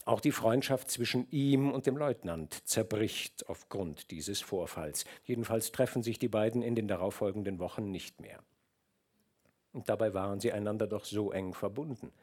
[0.06, 5.04] Auch die Freundschaft zwischen ihm und dem Leutnant zerbricht aufgrund dieses Vorfalls.
[5.24, 8.40] Jedenfalls treffen sich die beiden in den darauffolgenden Wochen nicht mehr.
[9.74, 12.14] Und dabei waren sie einander doch so eng verbunden.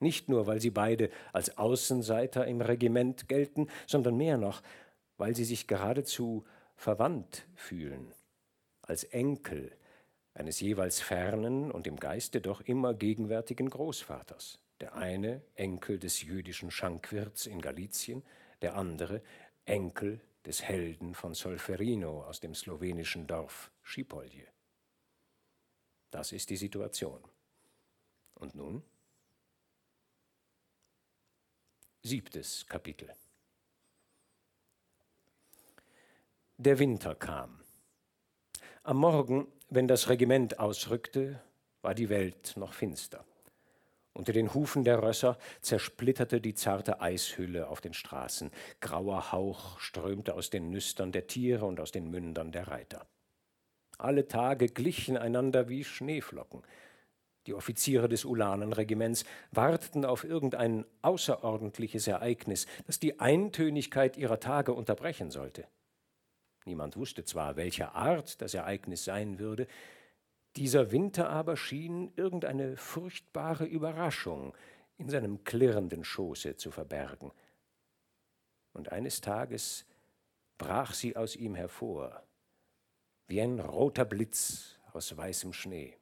[0.00, 4.60] Nicht nur, weil sie beide als Außenseiter im Regiment gelten, sondern mehr noch,
[5.16, 8.12] weil sie sich geradezu verwandt fühlen,
[8.82, 9.70] als Enkel
[10.34, 14.61] eines jeweils fernen und im Geiste doch immer gegenwärtigen Großvaters.
[14.82, 18.24] Der eine Enkel des jüdischen Schankwirts in Galizien,
[18.62, 19.22] der andere
[19.64, 24.48] Enkel des Helden von Solferino aus dem slowenischen Dorf Schipolje.
[26.10, 27.22] Das ist die Situation.
[28.34, 28.82] Und nun?
[32.02, 33.14] Siebtes Kapitel.
[36.56, 37.60] Der Winter kam.
[38.82, 41.40] Am Morgen, wenn das Regiment ausrückte,
[41.82, 43.24] war die Welt noch finster.
[44.14, 48.50] Unter den Hufen der Rösser zersplitterte die zarte Eishülle auf den Straßen.
[48.80, 53.06] Grauer Hauch strömte aus den Nüstern der Tiere und aus den Mündern der Reiter.
[53.98, 56.62] Alle Tage glichen einander wie Schneeflocken.
[57.46, 65.30] Die Offiziere des Ulanenregiments warteten auf irgendein außerordentliches Ereignis, das die Eintönigkeit ihrer Tage unterbrechen
[65.30, 65.66] sollte.
[66.64, 69.66] Niemand wusste zwar, welcher Art das Ereignis sein würde,
[70.56, 74.54] dieser Winter aber schien irgendeine furchtbare Überraschung
[74.98, 77.32] in seinem klirrenden Schoße zu verbergen.
[78.72, 79.86] Und eines Tages
[80.58, 82.22] brach sie aus ihm hervor,
[83.26, 85.96] wie ein roter Blitz aus weißem Schnee.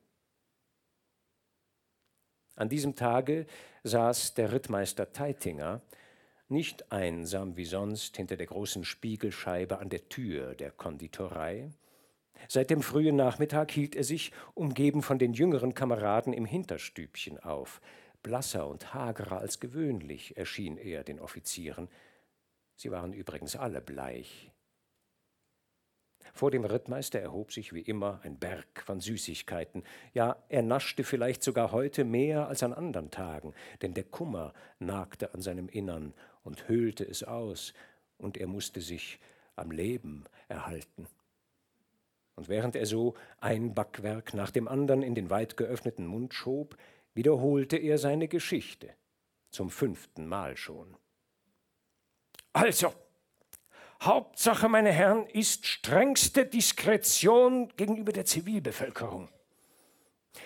[2.56, 3.46] An diesem Tage
[3.84, 5.80] saß der Rittmeister Teitinger
[6.48, 11.70] nicht einsam wie sonst hinter der großen Spiegelscheibe an der Tür der Konditorei.
[12.48, 17.80] Seit dem frühen Nachmittag hielt er sich, umgeben von den jüngeren Kameraden, im Hinterstübchen auf.
[18.22, 21.88] Blasser und hagerer als gewöhnlich erschien er den Offizieren.
[22.76, 24.50] Sie waren übrigens alle bleich.
[26.32, 29.82] Vor dem Rittmeister erhob sich wie immer ein Berg von Süßigkeiten.
[30.14, 35.34] Ja, er naschte vielleicht sogar heute mehr als an anderen Tagen, denn der Kummer nagte
[35.34, 37.74] an seinem Innern und höhlte es aus,
[38.18, 39.18] und er musste sich
[39.56, 41.06] am Leben erhalten.
[42.40, 46.74] Und während er so ein Backwerk nach dem anderen in den weit geöffneten Mund schob,
[47.12, 48.88] wiederholte er seine Geschichte,
[49.50, 50.96] zum fünften Mal schon.
[52.54, 52.94] Also,
[54.00, 59.28] Hauptsache, meine Herren, ist strengste Diskretion gegenüber der Zivilbevölkerung.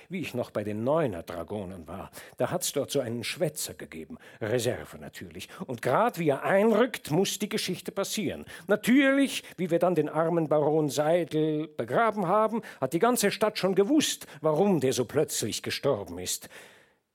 [0.09, 4.19] Wie ich noch bei den Neuner Dragonern war, da hat's dort so einen Schwätzer gegeben,
[4.41, 5.49] Reserve natürlich.
[5.67, 8.47] Und grad wie er einrückt, muss die Geschichte passieren.
[8.67, 13.75] Natürlich, wie wir dann den armen Baron Seidel begraben haben, hat die ganze Stadt schon
[13.75, 16.49] gewusst, warum der so plötzlich gestorben ist.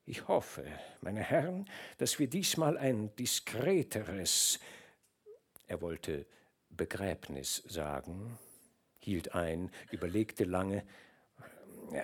[0.06, 0.66] Ich hoffe,
[1.02, 1.66] meine Herren,
[1.98, 4.60] dass wir diesmal ein diskreteres,
[5.68, 6.26] er wollte
[6.70, 8.38] Begräbnis sagen,
[9.00, 10.84] hielt ein, überlegte lange,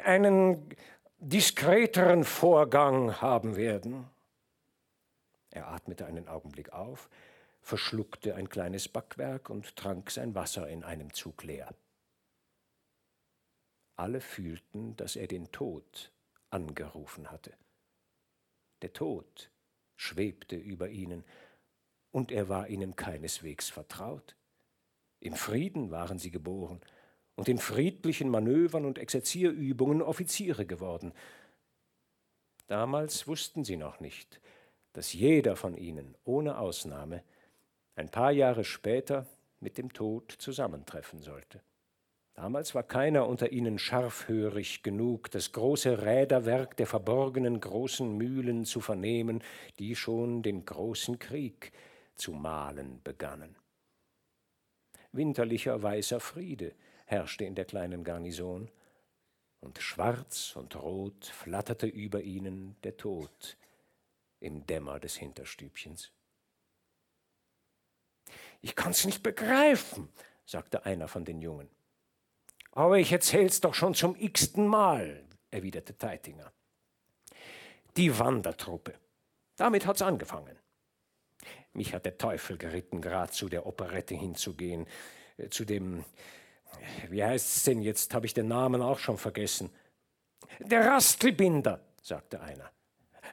[0.03, 0.69] einen
[1.19, 4.09] diskreteren Vorgang haben werden.
[5.51, 7.09] Er atmete einen Augenblick auf,
[7.61, 11.73] verschluckte ein kleines Backwerk und trank sein Wasser in einem Zug leer.
[13.95, 16.11] Alle fühlten, dass er den Tod
[16.49, 17.53] angerufen hatte.
[18.81, 19.49] Der Tod
[19.95, 21.23] schwebte über ihnen,
[22.11, 24.37] und er war ihnen keineswegs vertraut.
[25.19, 26.79] Im Frieden waren sie geboren
[27.35, 31.13] und in friedlichen Manövern und Exerzierübungen Offiziere geworden.
[32.67, 34.39] Damals wussten sie noch nicht,
[34.93, 37.23] dass jeder von ihnen, ohne Ausnahme,
[37.95, 39.27] ein paar Jahre später
[39.59, 41.61] mit dem Tod zusammentreffen sollte.
[42.33, 48.81] Damals war keiner unter ihnen scharfhörig genug, das große Räderwerk der verborgenen großen Mühlen zu
[48.81, 49.41] vernehmen,
[49.79, 51.71] die schon den großen Krieg
[52.15, 53.55] zu malen begannen.
[55.13, 56.73] Winterlicher weißer Friede
[57.05, 58.69] herrschte in der kleinen Garnison,
[59.65, 63.57] und schwarz und rot flatterte über ihnen der Tod
[64.39, 66.11] im Dämmer des Hinterstübchens.
[68.61, 70.09] Ich kann's nicht begreifen,
[70.45, 71.69] sagte einer von den Jungen.
[72.71, 76.51] Aber ich erzähl's doch schon zum x-ten Mal, erwiderte Teitinger.
[77.97, 78.93] Die Wandertruppe.
[79.55, 80.59] Damit hat's angefangen.
[81.73, 84.85] Mich hat der Teufel geritten, grad zu der Operette hinzugehen,
[85.37, 86.03] äh, zu dem,
[87.09, 89.69] wie heißt's denn jetzt, habe ich den Namen auch schon vergessen.
[90.59, 92.71] Der Rastelbinder, sagte einer.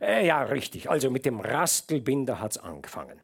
[0.00, 3.20] Äh, ja, richtig, also mit dem Rastelbinder hat's angefangen.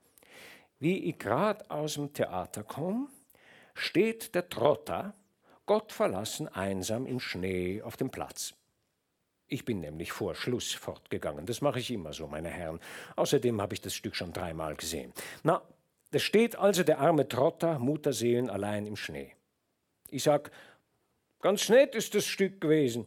[0.79, 3.09] Wie ich grad aus dem Theater komm,
[3.75, 5.15] steht der Trotter,
[5.67, 8.55] gottverlassen einsam im Schnee auf dem Platz.
[9.49, 11.47] Ich bin nämlich vor Schluss fortgegangen.
[11.47, 12.81] Das mache ich immer so, meine Herren.
[13.17, 15.13] Außerdem habe ich das Stück schon dreimal gesehen.
[15.43, 15.63] Na,
[16.11, 19.35] da steht also der arme Trotter, Mutterseelen allein im Schnee.
[20.11, 20.51] Ich sag,
[21.41, 23.07] ganz nett ist das Stück gewesen.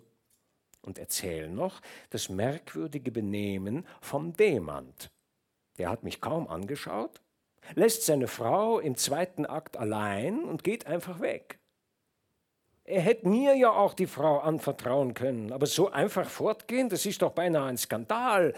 [0.82, 5.12] Und erzähl noch das merkwürdige Benehmen vom Demand.
[5.78, 7.22] Der hat mich kaum angeschaut,
[7.76, 11.60] lässt seine Frau im zweiten Akt allein und geht einfach weg.
[12.84, 17.22] Er hätte mir ja auch die Frau anvertrauen können, aber so einfach fortgehen, das ist
[17.22, 18.54] doch beinahe ein Skandal.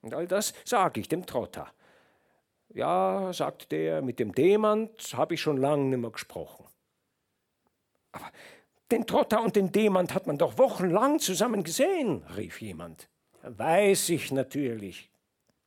[0.00, 1.70] Und all das sage ich dem Trotter.
[2.70, 6.66] Ja, sagt der, mit dem Demand habe ich schon lange nimmer gesprochen.
[8.12, 8.30] Aber
[8.90, 13.08] den Trotter und den Demand hat man doch wochenlang zusammen gesehen, rief jemand.
[13.42, 15.10] Weiß ich natürlich.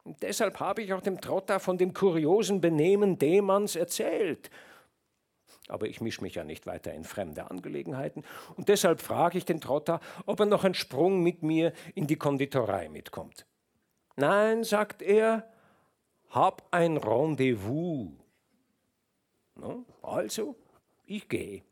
[0.03, 4.49] Und deshalb habe ich auch dem Trotter von dem kuriosen Benehmen Demands erzählt
[5.71, 8.23] aber ich mische mich ja nicht weiter in fremde Angelegenheiten.
[8.57, 12.17] Und deshalb frage ich den Trotter, ob er noch einen Sprung mit mir in die
[12.17, 13.45] Konditorei mitkommt.
[14.17, 15.49] Nein, sagt er,
[16.29, 18.11] hab ein Rendezvous.
[20.01, 20.55] Also,
[21.05, 21.63] ich gehe.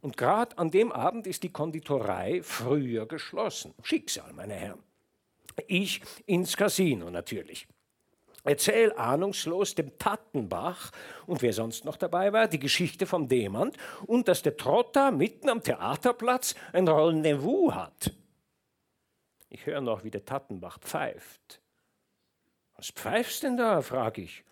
[0.00, 3.74] Und gerade an dem Abend ist die Konditorei früher geschlossen.
[3.82, 4.82] Schicksal, meine Herren.
[5.66, 7.66] Ich ins Casino natürlich.
[8.42, 10.92] Erzähl ahnungslos dem Tattenbach
[11.26, 15.50] und wer sonst noch dabei war, die Geschichte vom Demand und dass der Trotter mitten
[15.50, 18.14] am Theaterplatz ein Rendezvous hat.
[19.50, 21.60] Ich höre noch, wie der Tattenbach pfeift.
[22.76, 23.82] Was pfeifst denn da?
[23.82, 24.42] frag ich.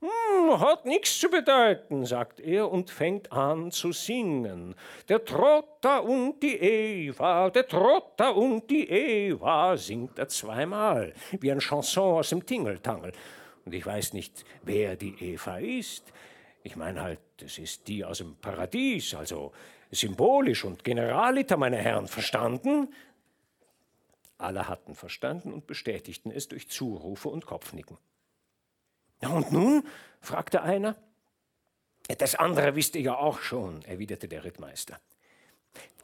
[0.00, 4.74] Hm, hat nichts zu bedeuten, sagt er und fängt an zu singen.
[5.08, 11.60] Der Trotter und die Eva, der Trotter und die Eva, singt er zweimal, wie ein
[11.60, 13.12] Chanson aus dem Tingeltangel.
[13.64, 16.12] Und ich weiß nicht, wer die Eva ist.
[16.62, 19.52] Ich meine halt, es ist die aus dem Paradies, also
[19.90, 22.92] symbolisch und generaliter, meine Herren, verstanden?
[24.38, 27.96] Alle hatten verstanden und bestätigten es durch Zurufe und Kopfnicken.
[29.22, 29.84] Ja, und nun?
[30.20, 30.96] fragte einer.
[32.18, 35.00] Das andere wisst ihr ja auch schon, erwiderte der Rittmeister.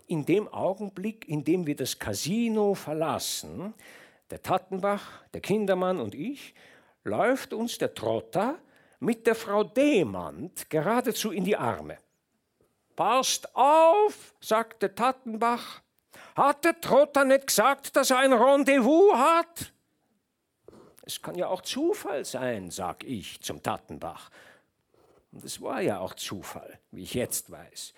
[0.06, 3.74] In dem Augenblick, in dem wir das Casino verlassen,
[4.30, 6.54] der Tattenbach, der Kindermann und ich,
[7.04, 8.58] läuft uns der Trotter
[8.98, 11.98] mit der Frau Demand geradezu in die Arme.
[12.96, 15.82] Passt auf, sagte Tattenbach.
[16.36, 19.72] Hat der Trotter nicht gesagt, dass er ein Rendezvous hat?
[21.02, 24.30] Es kann ja auch Zufall sein, sag ich zum Tattenbach.
[25.32, 27.94] Und es war ja auch Zufall, wie ich jetzt weiß.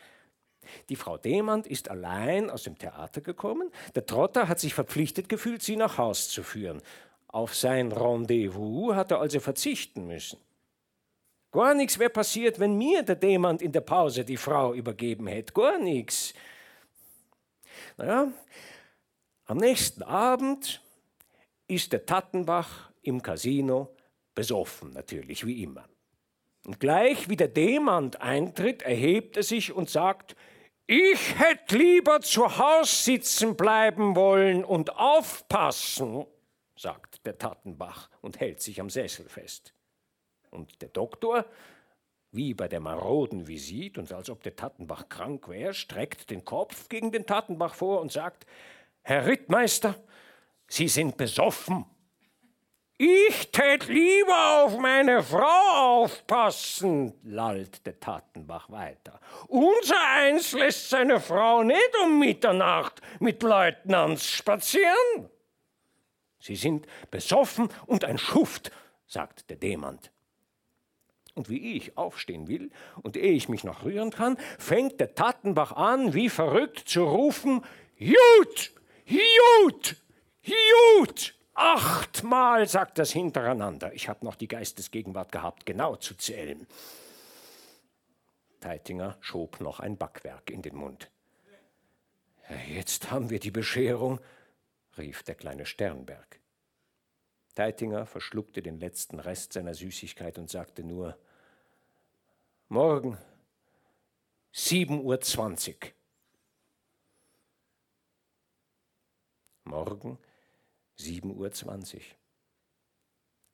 [0.88, 3.70] Die Frau Demand ist allein aus dem Theater gekommen.
[3.94, 6.80] Der Trotter hat sich verpflichtet gefühlt, sie nach Haus zu führen.
[7.28, 10.38] Auf sein Rendezvous hat er also verzichten müssen.
[11.52, 15.52] Gar nichts wäre passiert, wenn mir der Demand in der Pause die Frau übergeben hätte.
[15.52, 16.32] Gar nichts.
[17.96, 18.32] Naja,
[19.44, 20.80] am nächsten Abend
[21.66, 23.94] ist der Tattenbach im Casino
[24.34, 25.88] besoffen, natürlich, wie immer.
[26.66, 30.34] Und gleich wie der Demand eintritt, erhebt er sich und sagt,
[30.86, 36.26] ich hätte lieber zu Haus sitzen bleiben wollen und aufpassen,
[36.76, 39.74] sagt der Tattenbach und hält sich am Sessel fest.
[40.50, 41.46] Und der Doktor,
[42.32, 46.88] wie bei der maroden Visit und als ob der Tattenbach krank wäre, streckt den Kopf
[46.88, 48.46] gegen den Tattenbach vor und sagt,
[49.02, 49.94] Herr Rittmeister,
[50.66, 51.84] Sie sind besoffen.
[52.96, 59.18] Ich tät lieber auf meine Frau aufpassen, lallt der Tattenbach weiter.
[59.48, 65.28] Unser Eins lässt seine Frau nicht um Mitternacht mit Leutnants spazieren.
[66.38, 68.70] Sie sind besoffen und ein Schuft,
[69.08, 70.12] sagt der Demand.
[71.34, 72.70] Und wie ich aufstehen will
[73.02, 77.64] und ehe ich mich noch rühren kann, fängt der Tattenbach an, wie verrückt zu rufen:
[77.96, 78.72] Jut!
[79.04, 79.96] Jut!
[80.42, 81.34] Jut!
[81.54, 83.92] Achtmal sagt das hintereinander.
[83.94, 86.66] Ich habe noch die Geistesgegenwart gehabt, genau zu zählen.
[88.60, 91.10] Teitinger schob noch ein Backwerk in den Mund.
[92.68, 94.20] Jetzt haben wir die Bescherung,
[94.98, 96.40] rief der kleine Sternberg.
[97.54, 101.16] Teitinger verschluckte den letzten Rest seiner Süßigkeit und sagte nur:
[102.68, 103.16] Morgen,
[104.52, 105.90] 7.20 Uhr.
[109.64, 110.18] Morgen,
[110.98, 112.00] 7.20 Uhr.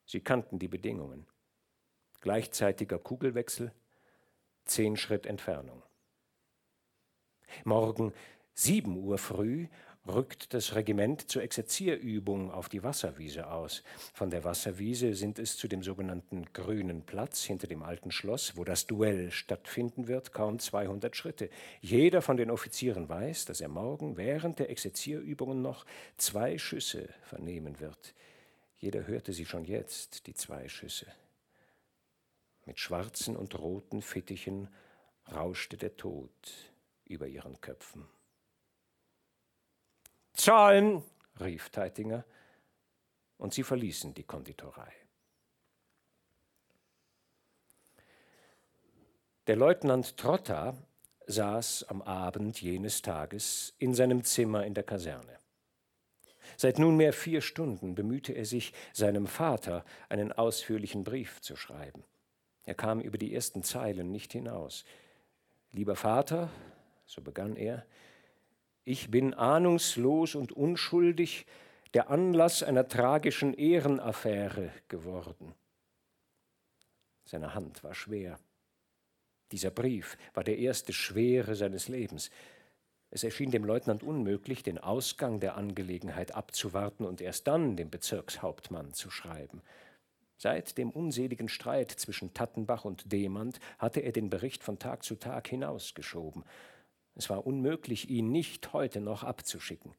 [0.06, 1.26] Sie kannten die Bedingungen.
[2.20, 3.72] Gleichzeitiger Kugelwechsel,
[4.64, 5.82] zehn Schritt Entfernung.
[7.64, 8.12] Morgen
[8.54, 9.68] 7 Uhr früh
[10.06, 13.82] rückt das Regiment zur Exerzierübung auf die Wasserwiese aus.
[14.12, 18.64] Von der Wasserwiese sind es zu dem sogenannten Grünen Platz hinter dem alten Schloss, wo
[18.64, 21.50] das Duell stattfinden wird, kaum 200 Schritte.
[21.80, 25.84] Jeder von den Offizieren weiß, dass er morgen während der Exerzierübungen noch
[26.16, 28.14] zwei Schüsse vernehmen wird.
[28.78, 31.06] Jeder hörte sie schon jetzt, die zwei Schüsse.
[32.64, 34.68] Mit schwarzen und roten Fittichen
[35.30, 36.30] rauschte der Tod
[37.04, 38.06] über ihren Köpfen.
[40.40, 41.02] Zahlen,
[41.38, 42.24] rief Teitinger,
[43.36, 44.92] und sie verließen die Konditorei.
[49.46, 50.76] Der Leutnant Trotta
[51.26, 55.38] saß am Abend jenes Tages in seinem Zimmer in der Kaserne.
[56.56, 62.04] Seit nunmehr vier Stunden bemühte er sich, seinem Vater einen ausführlichen Brief zu schreiben.
[62.64, 64.84] Er kam über die ersten Zeilen nicht hinaus.
[65.72, 66.50] Lieber Vater,
[67.06, 67.84] so begann er,
[68.90, 71.46] ich bin ahnungslos und unschuldig
[71.94, 75.54] der Anlass einer tragischen Ehrenaffäre geworden.
[77.24, 78.40] Seine Hand war schwer.
[79.52, 82.30] Dieser Brief war der erste schwere seines Lebens.
[83.10, 88.92] Es erschien dem Leutnant unmöglich, den Ausgang der Angelegenheit abzuwarten und erst dann dem Bezirkshauptmann
[88.92, 89.62] zu schreiben.
[90.36, 95.14] Seit dem unseligen Streit zwischen Tattenbach und Demand hatte er den Bericht von Tag zu
[95.14, 96.44] Tag hinausgeschoben.
[97.14, 99.94] Es war unmöglich, ihn nicht heute noch abzuschicken.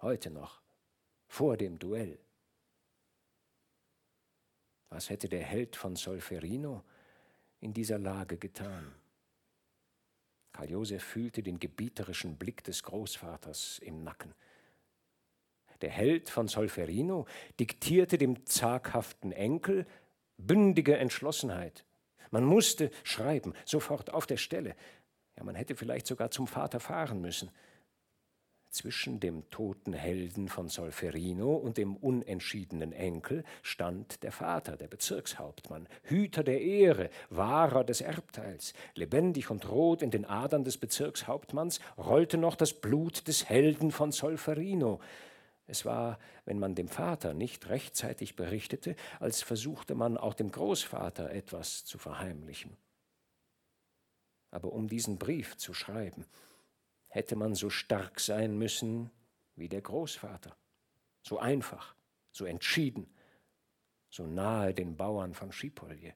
[0.00, 0.60] Heute noch.
[1.26, 2.18] Vor dem Duell.
[4.88, 6.82] Was hätte der Held von Solferino
[7.60, 8.94] in dieser Lage getan?
[10.52, 14.34] Karl Josef fühlte den gebieterischen Blick des Großvaters im Nacken.
[15.80, 17.26] Der Held von Solferino
[17.58, 19.86] diktierte dem zaghaften Enkel
[20.36, 21.84] bündige Entschlossenheit.
[22.30, 24.76] Man musste schreiben, sofort auf der Stelle.
[25.36, 27.50] Ja, man hätte vielleicht sogar zum Vater fahren müssen.
[28.72, 35.86] Zwischen dem toten Helden von Solferino und dem unentschiedenen Enkel stand der Vater, der Bezirkshauptmann,
[36.04, 38.72] Hüter der Ehre, Wahrer des Erbteils.
[38.94, 44.10] Lebendig und rot in den Adern des Bezirkshauptmanns rollte noch das Blut des Helden von
[44.10, 45.00] Solferino.
[45.66, 51.30] Es war, wenn man dem Vater nicht rechtzeitig berichtete, als versuchte man auch dem Großvater
[51.30, 52.78] etwas zu verheimlichen.
[54.52, 56.26] Aber um diesen Brief zu schreiben,
[57.08, 59.10] hätte man so stark sein müssen
[59.56, 60.56] wie der Großvater,
[61.22, 61.96] so einfach,
[62.30, 63.12] so entschieden,
[64.08, 66.14] so nahe den Bauern von Schipolje.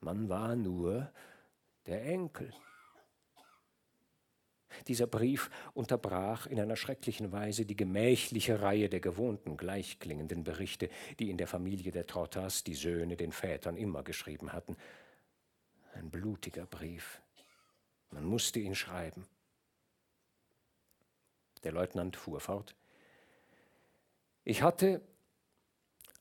[0.00, 1.12] Man war nur
[1.86, 2.52] der Enkel.
[4.88, 11.30] Dieser Brief unterbrach in einer schrecklichen Weise die gemächliche Reihe der gewohnten gleichklingenden Berichte, die
[11.30, 14.76] in der Familie der Trottas die Söhne den Vätern immer geschrieben hatten.
[15.94, 17.20] Ein blutiger Brief.
[18.10, 19.26] Man musste ihn schreiben.
[21.62, 22.74] Der Leutnant fuhr fort.
[24.44, 25.00] Ich hatte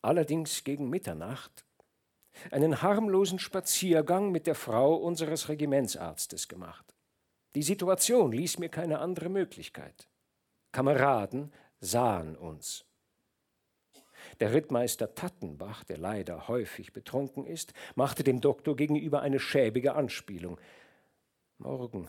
[0.01, 1.65] allerdings gegen Mitternacht
[2.51, 6.95] einen harmlosen Spaziergang mit der Frau unseres Regimentsarztes gemacht.
[7.55, 10.07] Die Situation ließ mir keine andere Möglichkeit.
[10.71, 12.85] Kameraden sahen uns.
[14.39, 20.57] Der Rittmeister Tattenbach, der leider häufig betrunken ist, machte dem Doktor gegenüber eine schäbige Anspielung.
[21.57, 22.07] Morgen,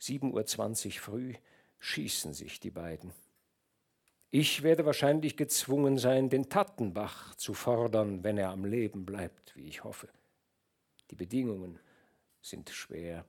[0.00, 1.34] 7.20 Uhr früh,
[1.78, 3.12] schießen sich die beiden.
[4.30, 9.66] Ich werde wahrscheinlich gezwungen sein, den Tattenbach zu fordern, wenn er am Leben bleibt, wie
[9.66, 10.08] ich hoffe.
[11.10, 11.78] Die Bedingungen
[12.42, 13.24] sind schwer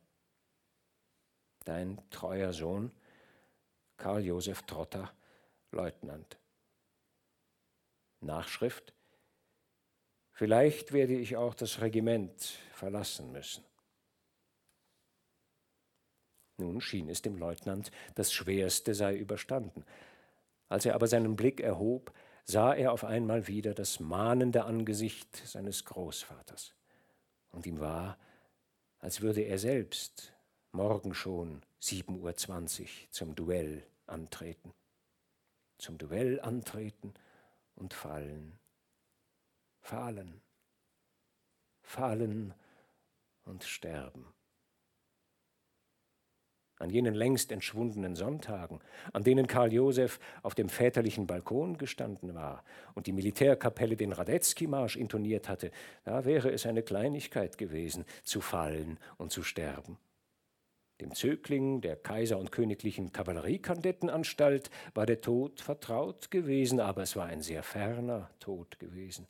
[1.68, 2.92] dein treuer Sohn,
[3.98, 5.12] Karl Josef Trotter,
[5.72, 6.38] Leutnant.
[8.22, 8.94] Nachschrift
[10.38, 13.64] Vielleicht werde ich auch das Regiment verlassen müssen.
[16.58, 19.84] Nun schien es dem Leutnant, das Schwerste sei überstanden.
[20.70, 22.14] Als er aber seinen Blick erhob,
[22.44, 26.76] sah er auf einmal wieder das mahnende Angesicht seines Großvaters.
[27.50, 28.20] Und ihm war,
[29.00, 30.34] als würde er selbst
[30.72, 34.72] morgen schon 7.20 Uhr zum Duell antreten.
[35.80, 37.16] Zum Duell antreten
[37.78, 38.60] und fallen.
[39.80, 40.42] Fallen.
[41.82, 42.54] Fallen
[43.46, 44.26] und sterben.
[46.80, 52.64] An jenen längst entschwundenen Sonntagen, an denen Karl Josef auf dem väterlichen Balkon gestanden war
[52.94, 55.72] und die Militärkapelle den Radetzky-Marsch intoniert hatte,
[56.04, 59.98] da wäre es eine Kleinigkeit gewesen, zu fallen und zu sterben.
[61.02, 67.28] Dem Zögling der Kaiser- und Königlichen Kavalleriekadettenanstalt war der Tod vertraut gewesen, aber es war
[67.28, 69.28] ein sehr ferner Tod gewesen.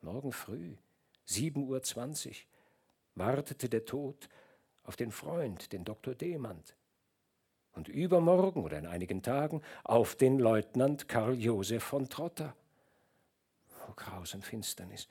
[0.00, 0.74] Morgen früh,
[1.28, 2.34] 7.20 Uhr,
[3.14, 4.28] wartete der Tod
[4.82, 6.14] auf den Freund, den Dr.
[6.14, 6.74] Demand.
[7.72, 12.56] Und übermorgen oder in einigen Tagen auf den Leutnant Karl Josef von Trotter.
[13.88, 15.06] O Graus und Finsternis!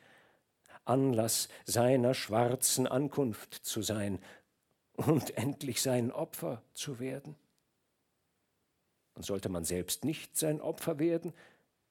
[0.83, 4.19] Anlass seiner schwarzen Ankunft zu sein,
[4.97, 7.35] und endlich sein Opfer zu werden?
[9.15, 11.33] Und sollte man selbst nicht sein Opfer werden,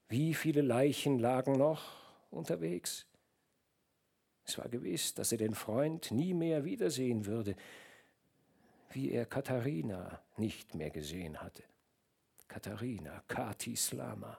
[0.09, 1.83] wie viele Leichen lagen noch
[2.31, 3.07] unterwegs?
[4.45, 7.57] Es war gewiss, dass er den Freund nie mehr wiedersehen würde,
[8.91, 11.65] wie er Katharina nicht mehr gesehen hatte.
[12.47, 14.39] Katharina, Kati Slama.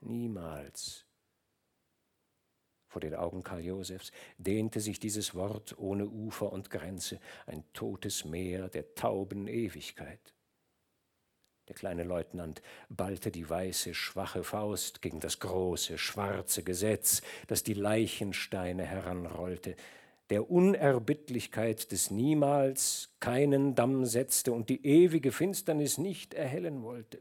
[0.00, 1.05] Niemals
[2.96, 8.24] vor den Augen Karl Josefs dehnte sich dieses Wort ohne Ufer und Grenze, ein totes
[8.24, 10.32] Meer der tauben Ewigkeit.
[11.68, 17.74] Der kleine Leutnant ballte die weiße, schwache Faust gegen das große, schwarze Gesetz, das die
[17.74, 19.76] Leichensteine heranrollte,
[20.30, 27.20] der Unerbittlichkeit des Niemals keinen Damm setzte und die ewige Finsternis nicht erhellen wollte.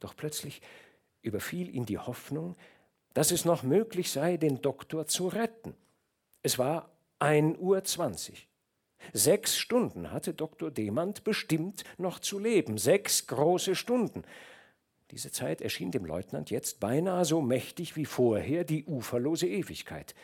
[0.00, 0.60] Doch plötzlich
[1.26, 2.56] überfiel ihn die Hoffnung,
[3.12, 5.74] dass es noch möglich sei, den Doktor zu retten.
[6.42, 8.36] Es war 1.20 Uhr.
[9.12, 10.70] Sechs Stunden hatte Dr.
[10.70, 14.22] Demand bestimmt noch zu leben, sechs große Stunden.
[15.10, 20.14] Diese Zeit erschien dem Leutnant jetzt beinahe so mächtig wie vorher die uferlose Ewigkeit.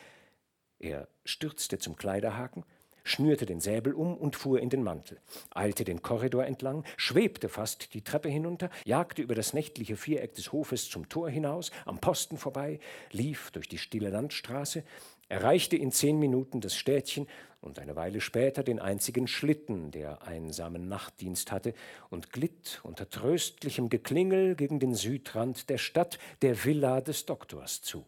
[0.79, 2.65] Er stürzte zum Kleiderhaken,
[3.05, 5.19] schnürte den Säbel um und fuhr in den Mantel,
[5.51, 10.53] eilte den Korridor entlang, schwebte fast die Treppe hinunter, jagte über das nächtliche Viereck des
[10.53, 12.81] Hofes zum Tor hinaus, am Posten vorbei,
[13.11, 14.85] lief durch die stille Landstraße,
[15.29, 17.27] erreichte in zehn Minuten das Städtchen
[17.63, 21.75] und eine Weile später den einzigen Schlitten, der einsamen Nachtdienst hatte,
[22.11, 28.05] und glitt unter tröstlichem Geklingel gegen den Südrand der Stadt, der Villa des Doktors zu.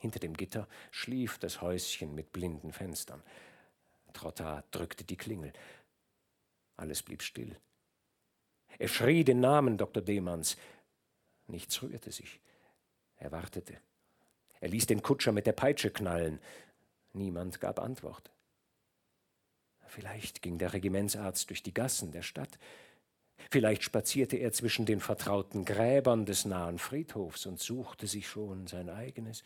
[0.00, 3.22] Hinter dem Gitter schlief das Häuschen mit blinden Fenstern.
[4.12, 5.52] Trotta drückte die Klingel.
[6.76, 7.56] Alles blieb still.
[8.78, 10.02] Er schrie den Namen Dr.
[10.02, 10.56] Demanns.
[11.46, 12.40] Nichts rührte sich.
[13.16, 13.78] Er wartete.
[14.60, 16.40] Er ließ den Kutscher mit der Peitsche knallen.
[17.12, 18.30] Niemand gab Antwort.
[19.86, 22.58] Vielleicht ging der Regimentsarzt durch die Gassen der Stadt.
[23.50, 28.90] Vielleicht spazierte er zwischen den vertrauten Gräbern des nahen Friedhofs und suchte sich schon sein
[28.90, 29.44] eigenes.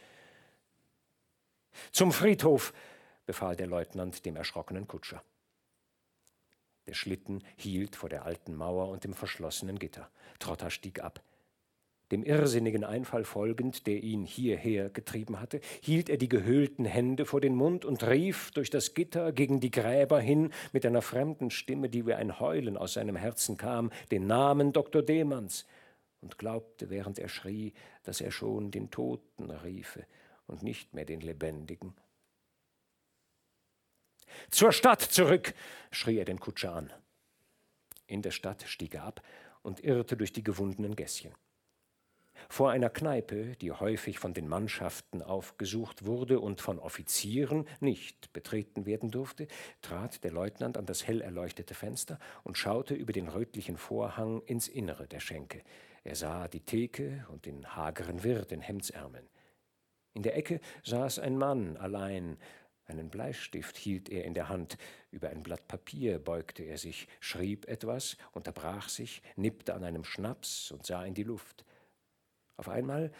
[1.92, 2.72] Zum Friedhof,
[3.26, 5.22] befahl der Leutnant dem erschrockenen Kutscher.
[6.86, 10.10] Der Schlitten hielt vor der alten Mauer und dem verschlossenen Gitter.
[10.40, 11.22] Trotter stieg ab.
[12.10, 17.40] Dem irrsinnigen Einfall folgend, der ihn hierher getrieben hatte, hielt er die gehöhlten Hände vor
[17.40, 21.88] den Mund und rief durch das Gitter gegen die Gräber hin mit einer fremden Stimme,
[21.88, 25.02] die wie ein Heulen aus seinem Herzen kam, den Namen Dr.
[25.02, 25.66] Demanns
[26.20, 30.04] und glaubte, während er schrie, dass er schon den Toten riefe
[30.50, 31.94] und nicht mehr den Lebendigen.
[34.50, 35.54] Zur Stadt zurück!
[35.90, 36.92] schrie er den Kutscher an.
[38.06, 39.22] In der Stadt stieg er ab
[39.62, 41.32] und irrte durch die gewundenen Gässchen.
[42.48, 48.86] Vor einer Kneipe, die häufig von den Mannschaften aufgesucht wurde und von Offizieren nicht betreten
[48.86, 49.46] werden durfte,
[49.82, 54.68] trat der Leutnant an das hell erleuchtete Fenster und schaute über den rötlichen Vorhang ins
[54.68, 55.62] Innere der Schenke.
[56.02, 59.28] Er sah die Theke und den hageren Wirt in Hemdsärmeln.
[60.14, 62.36] In der Ecke saß ein Mann allein,
[62.86, 64.76] einen Bleistift hielt er in der Hand,
[65.12, 70.72] über ein Blatt Papier beugte er sich, schrieb etwas, unterbrach sich, nippte an einem Schnaps
[70.72, 71.64] und sah in die Luft.
[72.56, 73.12] Auf einmal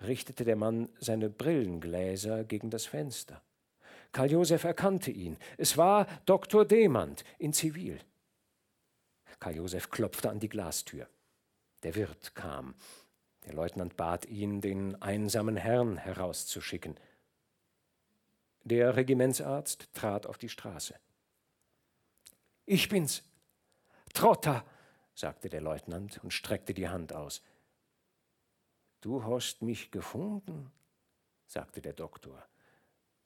[0.00, 3.42] richtete der Mann seine Brillengläser gegen das Fenster.
[4.12, 5.36] Karl Josef erkannte ihn.
[5.58, 6.64] Es war Dr.
[6.64, 8.00] Demand in Zivil.
[9.38, 11.06] Karl Josef klopfte an die Glastür.
[11.82, 12.74] Der Wirt kam.
[13.44, 16.98] Der Leutnant bat ihn, den einsamen Herrn herauszuschicken.
[18.64, 20.94] Der Regimentsarzt trat auf die Straße.
[22.66, 23.22] Ich bin's.
[24.12, 24.64] Trotter,
[25.14, 27.42] sagte der Leutnant und streckte die Hand aus.
[29.00, 30.70] Du hast mich gefunden,
[31.46, 32.46] sagte der Doktor.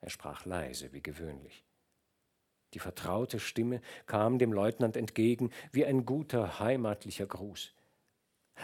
[0.00, 1.64] Er sprach leise wie gewöhnlich.
[2.74, 7.74] Die vertraute Stimme kam dem Leutnant entgegen wie ein guter heimatlicher Gruß.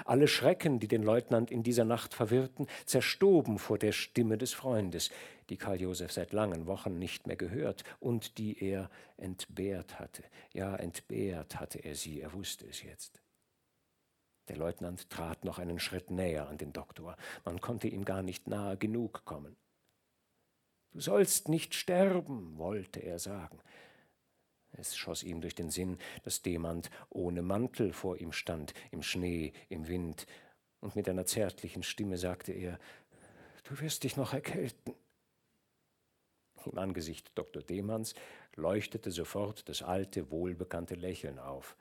[0.04, 5.10] Alle Schrecken, die den Leutnant in dieser Nacht verwirrten, zerstoben vor der Stimme des Freundes,
[5.48, 10.22] die Karl Josef seit langen Wochen nicht mehr gehört und die er entbehrt hatte.
[10.52, 13.22] Ja, entbehrt hatte er sie, er wusste es jetzt.
[14.48, 17.16] Der Leutnant trat noch einen Schritt näher an den Doktor.
[17.44, 19.56] Man konnte ihm gar nicht nahe genug kommen.
[20.92, 23.60] Du sollst nicht sterben, wollte er sagen.
[24.78, 29.52] Es schoss ihm durch den Sinn, dass Demand ohne Mantel vor ihm stand, im Schnee,
[29.68, 30.26] im Wind,
[30.80, 32.78] und mit einer zärtlichen Stimme sagte er,
[33.64, 34.94] Du wirst dich noch erkälten.
[36.64, 37.62] Im Angesicht Dr.
[37.62, 38.14] Demanns
[38.54, 41.76] leuchtete sofort das alte, wohlbekannte Lächeln auf.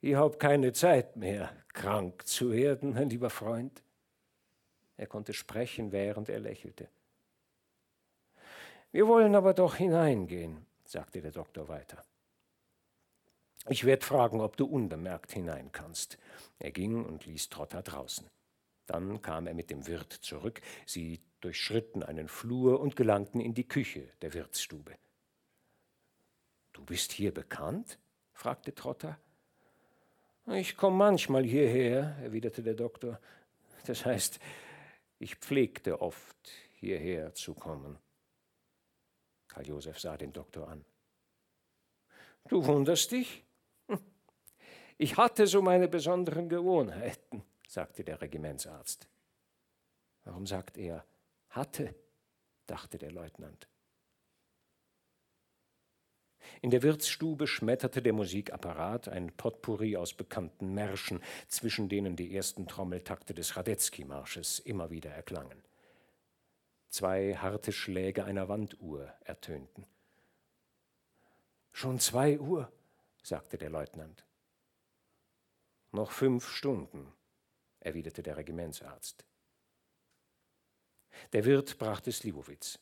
[0.00, 3.82] Ich habe keine Zeit mehr, krank zu werden, mein lieber Freund.
[4.96, 6.88] Er konnte sprechen, während er lächelte.
[8.90, 12.04] Wir wollen aber doch hineingehen sagte der Doktor weiter.
[13.68, 16.18] Ich werde fragen, ob du unbemerkt hinein kannst.
[16.60, 18.30] Er ging und ließ Trotter draußen.
[18.86, 23.66] Dann kam er mit dem Wirt zurück, sie durchschritten einen Flur und gelangten in die
[23.66, 24.94] Küche der Wirtsstube.
[26.72, 27.98] Du bist hier bekannt?
[28.32, 29.18] fragte Trotter.
[30.46, 33.18] Ich komme manchmal hierher, erwiderte der Doktor.
[33.86, 34.38] Das heißt,
[35.18, 36.36] ich pflegte oft
[36.74, 37.98] hierher zu kommen.
[39.54, 40.84] Karl Josef sah den Doktor an.
[42.48, 43.44] Du wunderst dich?
[44.96, 49.08] Ich hatte so meine besonderen Gewohnheiten, sagte der Regimentsarzt.
[50.22, 51.04] Warum sagt er
[51.48, 51.96] hatte?
[52.66, 53.68] dachte der Leutnant.
[56.62, 62.68] In der Wirtsstube schmetterte der Musikapparat ein Potpourri aus bekannten Märschen, zwischen denen die ersten
[62.68, 65.60] Trommeltakte des Radetzky-Marsches immer wieder erklangen.
[66.94, 69.84] Zwei harte Schläge einer Wanduhr ertönten.
[71.72, 72.70] Schon zwei Uhr,
[73.20, 74.24] sagte der Leutnant.
[75.90, 77.12] Noch fünf Stunden,
[77.80, 79.24] erwiderte der Regimentsarzt.
[81.32, 82.78] Der Wirt brachte Slivovitz.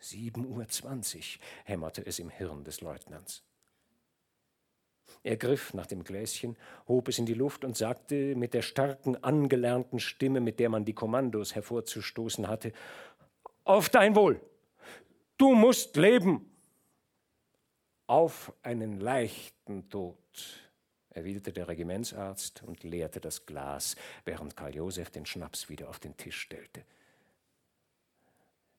[0.00, 3.44] Sieben Uhr zwanzig, hämmerte es im Hirn des Leutnants.
[5.22, 9.22] Er griff nach dem Gläschen, hob es in die Luft und sagte mit der starken,
[9.24, 12.72] angelernten Stimme, mit der man die Kommandos hervorzustoßen hatte,
[13.68, 14.40] auf dein Wohl.
[15.36, 16.44] Du musst leben.
[18.06, 20.16] Auf einen leichten Tod,
[21.10, 26.16] erwiderte der Regimentsarzt und leerte das Glas, während Karl Josef den Schnaps wieder auf den
[26.16, 26.86] Tisch stellte.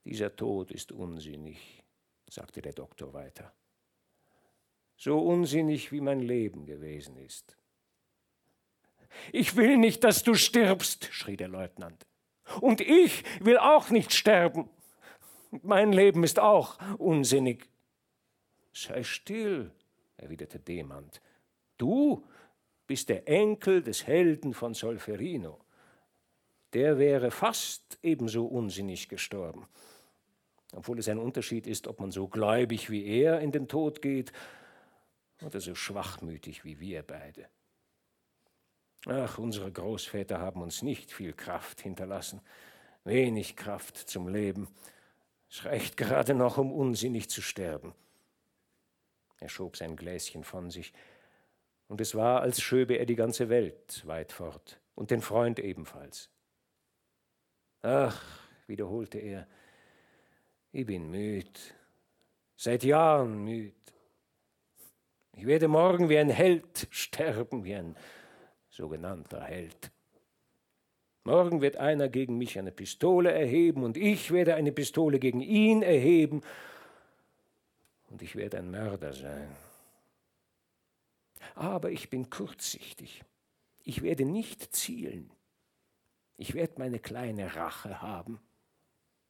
[0.04, 1.84] Dieser Tod ist unsinnig,
[2.28, 3.54] sagte der Doktor weiter.
[4.98, 7.56] So unsinnig, wie mein Leben gewesen ist.
[9.32, 12.08] Ich will nicht, dass du stirbst, schrie der Leutnant.
[12.62, 14.70] Und ich will auch nicht sterben.
[15.52, 17.68] Mein Leben ist auch unsinnig.
[18.72, 19.72] Sei still,
[20.18, 21.22] erwiderte Demand.
[21.78, 22.24] Du
[22.86, 25.60] bist der Enkel des Helden von Solferino.
[26.74, 29.68] Der wäre fast ebenso unsinnig gestorben.
[30.74, 34.32] obwohl es ein Unterschied ist, ob man so gläubig wie er in den Tod geht
[35.42, 37.48] oder so schwachmütig wie wir beide.
[39.08, 42.42] Ach, unsere Großväter haben uns nicht viel Kraft hinterlassen,
[43.04, 44.68] wenig Kraft zum Leben.
[45.50, 47.94] Es reicht gerade noch, um unsinnig zu sterben.
[49.40, 50.94] Er schob sein Gläschen von sich,
[51.88, 56.30] und es war, als schöbe er die ganze Welt weit fort und den Freund ebenfalls.
[57.82, 58.22] Ach,
[58.68, 59.48] wiederholte er,
[60.72, 61.60] ich bin müd,
[62.56, 63.74] seit Jahren müd.
[65.34, 67.96] Ich werde morgen wie ein Held sterben, wie ein
[68.70, 69.92] sogenannter Held.
[71.30, 75.84] Morgen wird einer gegen mich eine Pistole erheben und ich werde eine Pistole gegen ihn
[75.84, 76.42] erheben
[78.10, 79.56] und ich werde ein Mörder sein.
[81.54, 83.24] Aber ich bin kurzsichtig.
[83.84, 85.30] Ich werde nicht zielen.
[86.36, 88.40] Ich werde meine kleine Rache haben.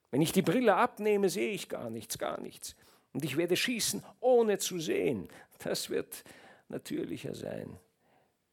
[0.10, 2.78] Wenn ich die Brille abnehme, sehe ich gar nichts, gar nichts.
[3.12, 5.28] Und ich werde schießen, ohne zu sehen.
[5.66, 6.24] Das wird
[6.70, 7.78] natürlicher sein,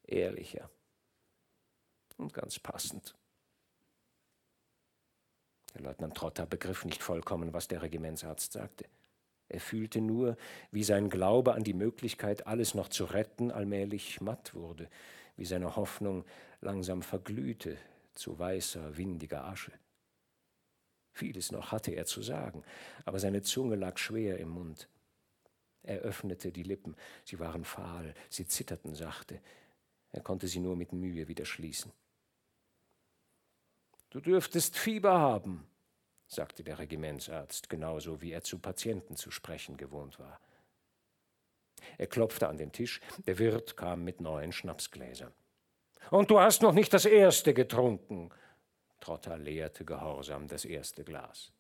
[0.03, 0.68] ehrlicher
[2.16, 3.14] und ganz passend.
[5.76, 8.86] Der Leutnant Trotter begriff nicht vollkommen, was der Regimentsarzt sagte.
[9.50, 10.38] Er fühlte nur,
[10.70, 14.88] wie sein Glaube an die Möglichkeit, alles noch zu retten, allmählich matt wurde,
[15.36, 16.24] wie seine Hoffnung
[16.62, 17.76] langsam verglühte
[18.14, 19.72] zu weißer, windiger Asche.
[21.12, 22.64] Vieles noch hatte er zu sagen,
[23.04, 24.88] aber seine Zunge lag schwer im Mund.
[25.82, 29.40] Er öffnete die Lippen, sie waren fahl, sie zitterten sachte.
[30.10, 31.92] Er konnte sie nur mit Mühe wieder schließen.
[34.16, 35.68] Du dürftest Fieber haben,
[36.26, 40.40] sagte der Regimentsarzt, genauso wie er zu Patienten zu sprechen gewohnt war.
[41.98, 45.34] Er klopfte an den Tisch, der Wirt kam mit neuen Schnapsgläsern.
[46.10, 48.30] Und du hast noch nicht das erste getrunken.
[49.00, 51.52] Trotter leerte gehorsam das erste Glas.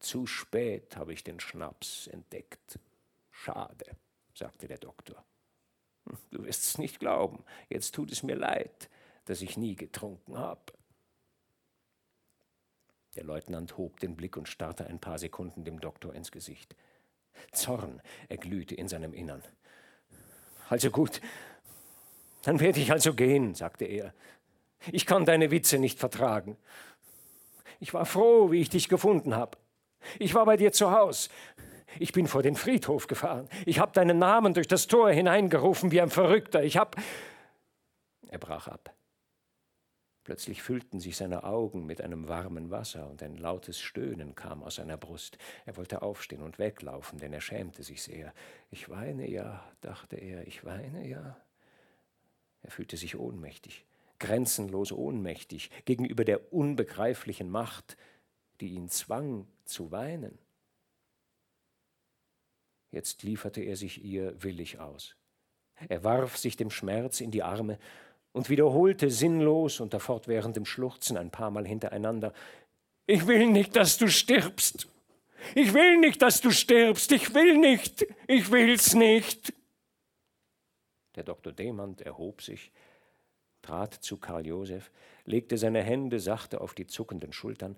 [0.00, 2.80] Zu spät habe ich den Schnaps entdeckt.
[3.30, 3.96] Schade,
[4.34, 5.24] sagte der Doktor.
[6.32, 7.44] Du wirst es nicht glauben.
[7.68, 8.90] Jetzt tut es mir leid,
[9.26, 10.72] dass ich nie getrunken habe.
[13.18, 16.76] Der Leutnant hob den Blick und starrte ein paar Sekunden dem Doktor ins Gesicht.
[17.50, 19.42] Zorn erglühte in seinem Innern.
[20.68, 21.20] Also gut,
[22.44, 24.14] dann werde ich also gehen, sagte er.
[24.92, 26.56] Ich kann deine Witze nicht vertragen.
[27.80, 29.58] Ich war froh, wie ich dich gefunden habe.
[30.20, 31.28] Ich war bei dir zu Haus.
[31.98, 33.48] Ich bin vor den Friedhof gefahren.
[33.66, 36.62] Ich habe deinen Namen durch das Tor hineingerufen wie ein Verrückter.
[36.62, 36.96] Ich habe.
[38.28, 38.94] Er brach ab.
[40.28, 44.74] Plötzlich füllten sich seine Augen mit einem warmen Wasser und ein lautes Stöhnen kam aus
[44.74, 45.38] seiner Brust.
[45.64, 48.34] Er wollte aufstehen und weglaufen, denn er schämte sich sehr.
[48.70, 51.40] Ich weine ja, dachte er, ich weine ja.
[52.60, 53.86] Er fühlte sich ohnmächtig,
[54.18, 57.96] grenzenlos ohnmächtig gegenüber der unbegreiflichen Macht,
[58.60, 60.38] die ihn zwang zu weinen.
[62.90, 65.16] Jetzt lieferte er sich ihr willig aus.
[65.88, 67.78] Er warf sich dem Schmerz in die Arme
[68.38, 72.32] und wiederholte sinnlos unter fortwährendem Schluchzen ein paar Mal hintereinander
[73.04, 74.86] Ich will nicht, dass du stirbst.
[75.56, 77.10] Ich will nicht, dass du stirbst.
[77.10, 78.06] Ich will nicht.
[78.28, 79.52] Ich will's nicht.
[81.16, 82.70] Der Doktor Demand erhob sich,
[83.60, 84.92] trat zu Karl Josef,
[85.24, 87.76] legte seine Hände sachte auf die zuckenden Schultern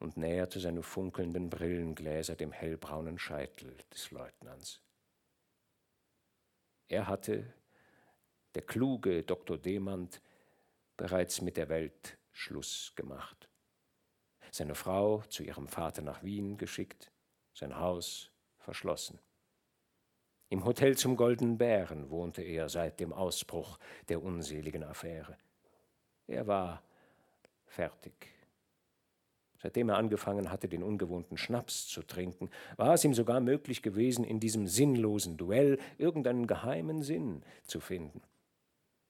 [0.00, 4.80] und näherte seine funkelnden Brillengläser dem hellbraunen Scheitel des Leutnants.
[6.88, 7.54] Er hatte
[8.54, 9.58] der kluge Dr.
[9.58, 10.20] Demand,
[10.96, 13.48] bereits mit der Welt Schluss gemacht.
[14.50, 17.10] Seine Frau zu ihrem Vater nach Wien geschickt,
[17.52, 19.18] sein Haus verschlossen.
[20.48, 23.78] Im Hotel zum Goldenen Bären wohnte er seit dem Ausbruch
[24.08, 25.36] der unseligen Affäre.
[26.28, 26.82] Er war
[27.66, 28.12] fertig.
[29.60, 34.24] Seitdem er angefangen hatte, den ungewohnten Schnaps zu trinken, war es ihm sogar möglich gewesen,
[34.24, 38.20] in diesem sinnlosen Duell irgendeinen geheimen Sinn zu finden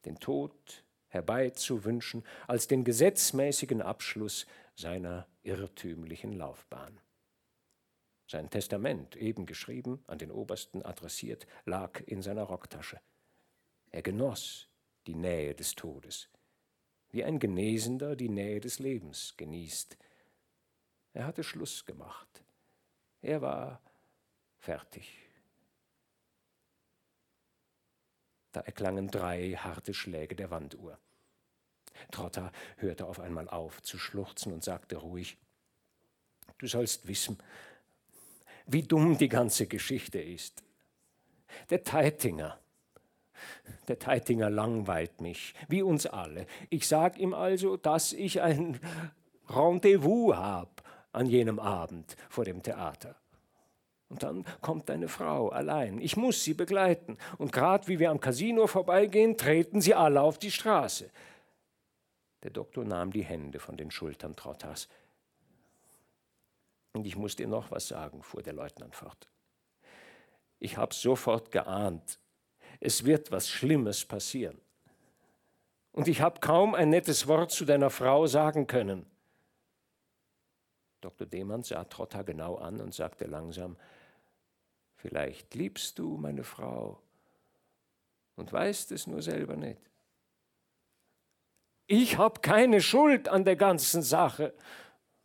[0.05, 7.00] den Tod herbeizuwünschen als den gesetzmäßigen Abschluss seiner irrtümlichen Laufbahn.
[8.26, 13.00] Sein Testament, eben geschrieben, an den Obersten adressiert, lag in seiner Rocktasche.
[13.90, 14.68] Er genoss
[15.07, 16.28] die Nähe des Todes,
[17.11, 19.96] wie ein Genesender die Nähe des Lebens genießt.
[21.12, 22.42] Er hatte Schluss gemacht.
[23.20, 23.80] Er war
[24.59, 25.24] fertig.
[28.55, 30.96] Da erklangen drei harte Schläge der Wanduhr.
[32.12, 35.36] Trotter hörte auf einmal auf zu schluchzen und sagte ruhig,
[36.59, 37.36] Du sollst wissen,
[38.66, 40.62] wie dumm die ganze Geschichte ist.
[41.68, 42.61] Der Teitinger,
[43.88, 46.46] der Teitinger langweilt mich, wie uns alle.
[46.70, 48.78] Ich sag ihm also, dass ich ein
[49.48, 50.70] Rendezvous habe
[51.11, 53.16] an jenem Abend vor dem Theater.
[54.15, 56.01] Und dann kommt deine Frau allein.
[56.01, 57.19] Ich muss sie begleiten.
[57.37, 61.11] Und gerade wie wir am Casino vorbeigehen, treten sie alle auf die Straße.
[62.45, 64.89] Der Doktor nahm die Hände von den Schultern Trottas.
[66.93, 69.27] Und ich muss dir noch was sagen, fuhr der Leutnant fort.
[70.61, 72.21] Ich habe sofort geahnt,
[72.79, 74.61] es wird was Schlimmes passieren.
[75.91, 79.07] Und ich habe kaum ein nettes Wort zu deiner Frau sagen können.
[81.01, 81.27] Dr.
[81.27, 83.77] Demann sah Trotta genau an und sagte langsam,
[85.05, 86.98] Vielleicht liebst du meine Frau
[88.36, 89.90] und weißt es nur selber nicht.
[91.86, 94.55] Ich habe keine Schuld an der ganzen Sache.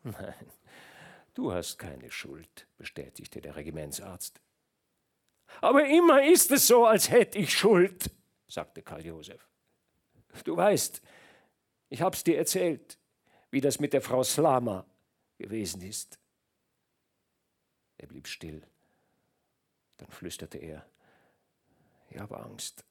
[0.04, 0.52] Nein,
[1.34, 4.42] du hast keine Schuld, bestätigte der Regimentsarzt.
[5.62, 8.12] Aber immer ist es so, als hätte ich Schuld,
[8.50, 9.48] sagte Karl Josef.
[10.44, 11.02] Du weißt,
[11.88, 13.00] ich hab's dir erzählt,
[13.50, 14.86] wie das mit der Frau Slama
[15.38, 16.20] gewesen ist.
[17.98, 18.62] Er blieb still.
[20.00, 20.86] Dann flüsterte er,
[22.10, 22.86] ich habe Angst.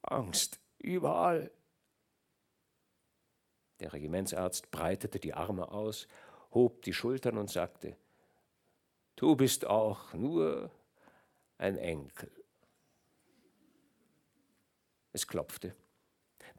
[0.00, 1.50] Angst, überall.
[3.78, 6.08] Der Regimentsarzt breitete die Arme aus,
[6.52, 7.96] hob die Schultern und sagte,
[9.16, 10.70] Du bist auch nur
[11.58, 12.30] ein Enkel.
[15.12, 15.76] Es klopfte.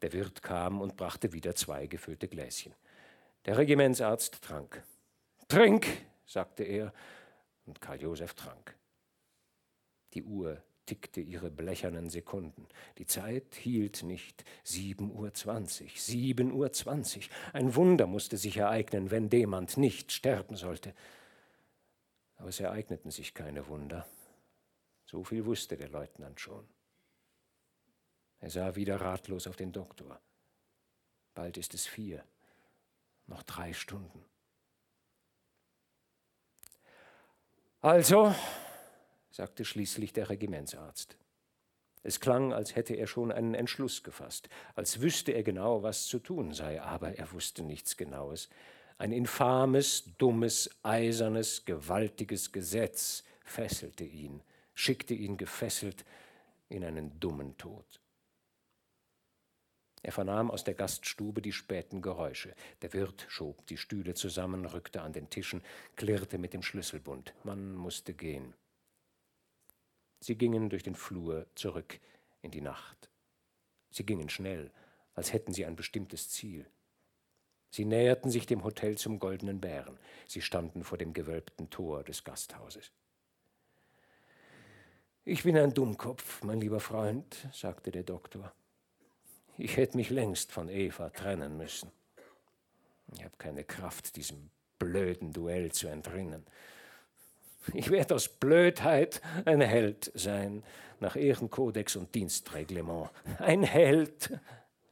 [0.00, 2.74] Der Wirt kam und brachte wieder zwei gefüllte Gläschen.
[3.46, 4.84] Der Regimentsarzt trank.
[5.48, 5.86] Trink,
[6.24, 6.92] sagte er,
[7.66, 8.76] und Karl Josef trank.
[10.14, 12.68] Die Uhr tickte ihre blechernen Sekunden.
[12.98, 14.44] Die Zeit hielt nicht.
[14.62, 17.30] Sieben Uhr zwanzig, sieben Uhr zwanzig.
[17.52, 20.94] Ein Wunder musste sich ereignen, wenn Demand nicht sterben sollte.
[22.36, 24.06] Aber es ereigneten sich keine Wunder.
[25.06, 26.68] So viel wusste der Leutnant schon.
[28.40, 30.20] Er sah wieder ratlos auf den Doktor.
[31.34, 32.22] Bald ist es vier,
[33.26, 34.24] noch drei Stunden.
[37.80, 38.34] Also,
[39.34, 41.16] sagte schließlich der Regimentsarzt.
[42.04, 46.20] Es klang, als hätte er schon einen Entschluss gefasst, als wüsste er genau, was zu
[46.20, 48.48] tun sei, aber er wusste nichts Genaues.
[48.96, 54.40] Ein infames, dummes, eisernes, gewaltiges Gesetz fesselte ihn,
[54.72, 56.04] schickte ihn gefesselt
[56.68, 58.00] in einen dummen Tod.
[60.04, 62.54] Er vernahm aus der Gaststube die späten Geräusche.
[62.82, 65.60] Der Wirt schob die Stühle zusammen, rückte an den Tischen,
[65.96, 67.34] klirrte mit dem Schlüsselbund.
[67.42, 68.54] Man musste gehen.
[70.24, 72.00] Sie gingen durch den Flur zurück
[72.40, 73.10] in die Nacht.
[73.90, 74.70] Sie gingen schnell,
[75.12, 76.64] als hätten sie ein bestimmtes Ziel.
[77.68, 79.98] Sie näherten sich dem Hotel zum Goldenen Bären.
[80.26, 82.90] Sie standen vor dem gewölbten Tor des Gasthauses.
[85.26, 88.50] Ich bin ein Dummkopf, mein lieber Freund, sagte der Doktor.
[89.58, 91.92] Ich hätte mich längst von Eva trennen müssen.
[93.12, 94.48] Ich habe keine Kraft, diesem
[94.78, 96.46] blöden Duell zu entrinnen.
[97.72, 100.62] Ich werde aus Blödheit ein Held sein,
[101.00, 103.10] nach Ehrenkodex und Dienstreglement.
[103.38, 104.38] Ein Held!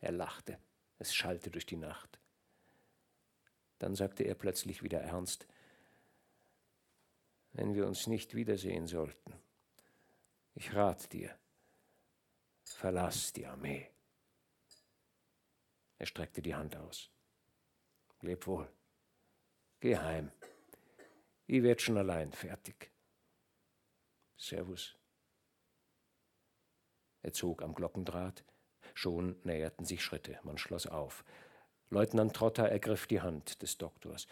[0.01, 0.59] Er lachte.
[0.99, 2.19] Es schallte durch die Nacht.
[3.79, 5.47] Dann sagte er plötzlich wieder ernst,
[7.53, 9.35] wenn wir uns nicht wiedersehen sollten,
[10.55, 11.37] ich rate dir,
[12.65, 13.89] verlass die Armee.
[15.99, 17.11] Er streckte die Hand aus.
[18.21, 18.69] Leb wohl.
[19.81, 20.31] Geh heim.
[21.53, 22.91] Ich werd schon allein fertig.
[24.39, 24.97] Servus.
[27.21, 28.43] Er zog am Glockendraht.
[28.95, 30.41] Schon näherten sich Schritte.
[30.45, 31.27] Man schloss auf.
[31.91, 34.29] Leutnant Trotter ergriff die Hand des Doktors.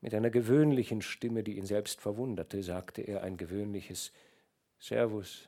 [0.00, 4.10] Mit einer gewöhnlichen Stimme, die ihn selbst verwunderte, sagte er ein gewöhnliches
[4.78, 5.46] Servus.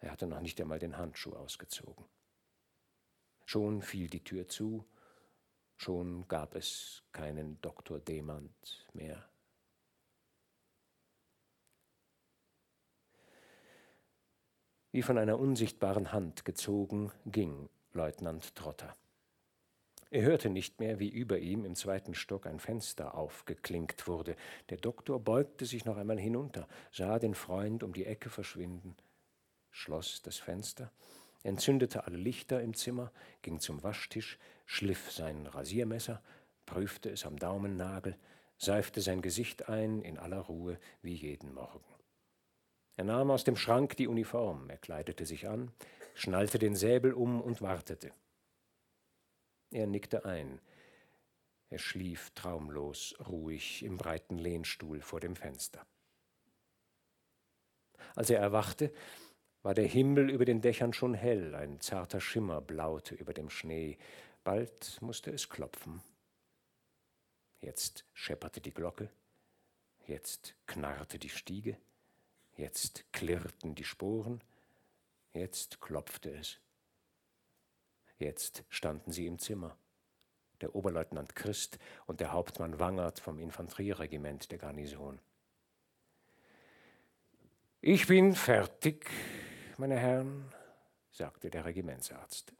[0.00, 2.04] Er hatte noch nicht einmal den Handschuh ausgezogen.
[3.46, 4.84] Schon fiel die Tür zu,
[5.78, 9.29] schon gab es keinen Doktor Demand mehr.
[14.92, 18.96] Wie von einer unsichtbaren Hand gezogen ging Leutnant Trotter.
[20.10, 24.34] Er hörte nicht mehr, wie über ihm im zweiten Stock ein Fenster aufgeklinkt wurde.
[24.68, 28.96] Der Doktor beugte sich noch einmal hinunter, sah den Freund um die Ecke verschwinden,
[29.70, 30.90] schloss das Fenster
[31.42, 33.12] entzündete alle Lichter im Zimmer,
[33.42, 36.22] ging zum Waschtisch, schliff sein Rasiermesser,
[36.66, 38.16] prüfte es am Daumennagel,
[38.58, 41.89] seifte sein Gesicht ein in aller Ruhe wie jeden Morgen.
[42.96, 45.72] Er nahm aus dem Schrank die Uniform, er kleidete sich an,
[46.14, 48.12] schnallte den Säbel um und wartete.
[49.70, 50.60] Er nickte ein.
[51.70, 55.86] Er schlief traumlos, ruhig im breiten Lehnstuhl vor dem Fenster.
[58.16, 58.92] Als er erwachte,
[59.62, 63.98] war der Himmel über den Dächern schon hell, ein zarter Schimmer blaute über dem Schnee.
[64.42, 66.02] Bald musste es klopfen.
[67.60, 69.10] Jetzt schepperte die Glocke,
[70.06, 71.76] jetzt knarrte die Stiege,
[72.60, 74.40] jetzt klirrten die Sporen,
[75.32, 76.60] jetzt klopfte es.
[78.18, 79.76] Jetzt standen sie im Zimmer,
[80.60, 85.18] der Oberleutnant Christ und der Hauptmann Wangert vom Infanterieregiment der Garnison.
[87.80, 89.10] Ich bin fertig,
[89.78, 90.52] meine Herren,
[91.10, 92.52] sagte der Regimentsarzt.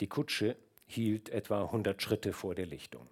[0.00, 0.56] Die Kutsche
[0.86, 3.08] hielt etwa hundert Schritte vor der Lichtung.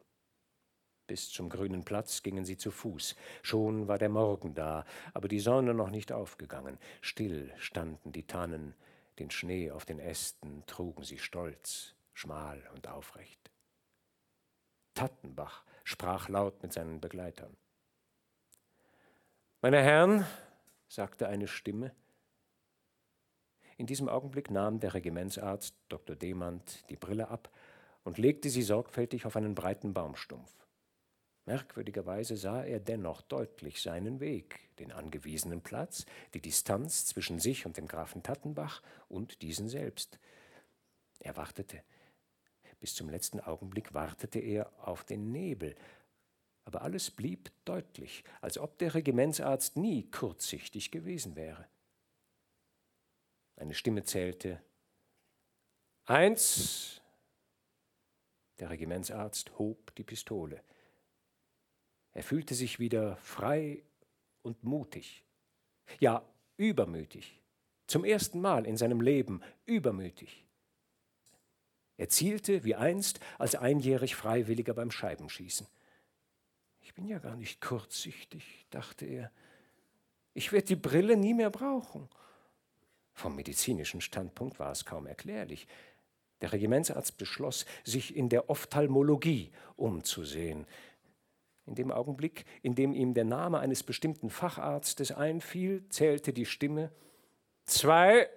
[1.07, 3.15] Bis zum grünen Platz gingen sie zu Fuß.
[3.43, 6.79] Schon war der Morgen da, aber die Sonne noch nicht aufgegangen.
[7.03, 8.75] Still standen die Tannen,
[9.19, 13.51] den Schnee auf den Ästen trugen sie stolz, schmal und aufrecht.
[14.95, 17.57] Tattenbach sprach laut mit seinen Begleitern.
[19.61, 20.27] Meine Herren,
[20.89, 21.95] sagte eine Stimme.
[23.77, 26.17] In diesem Augenblick nahm der Regimentsarzt Dr.
[26.17, 27.51] Demand die Brille ab
[28.05, 30.64] und legte sie sorgfältig auf einen breiten Baumstumpf.
[31.47, 37.77] Merkwürdigerweise sah er dennoch deutlich seinen Weg, den angewiesenen Platz, die Distanz zwischen sich und
[37.77, 40.19] dem Grafen Tattenbach und diesen selbst.
[41.21, 41.83] Er wartete.
[42.81, 45.75] Bis zum letzten Augenblick wartete er auf den Nebel,
[46.65, 51.67] aber alles blieb deutlich, als ob der Regimentsarzt nie kurzsichtig gewesen wäre.
[53.57, 54.61] Eine Stimme zählte
[56.07, 57.01] Eins.
[58.59, 60.63] Der Regimentsarzt hob die Pistole.
[62.15, 63.83] Er fühlte sich wieder frei
[64.43, 65.25] und mutig.
[66.01, 66.25] Ja,
[66.57, 67.41] übermütig.
[67.87, 70.45] Zum ersten Mal in seinem Leben übermütig.
[71.97, 75.67] Er zielte wie einst als einjährig Freiwilliger beim Scheibenschießen.
[76.81, 79.31] Ich bin ja gar nicht kurzsichtig, dachte er.
[80.35, 82.09] Ich werde die Brille nie mehr brauchen.
[83.13, 85.69] Vom medizinischen Standpunkt war es kaum erklärlich.
[86.41, 90.67] Der Regimentsarzt beschloss, sich in der Ophthalmologie umzusehen.
[91.67, 96.93] In dem Augenblick, in dem ihm der Name eines bestimmten Facharztes einfiel, zählte die Stimme
[97.65, 98.29] zwei.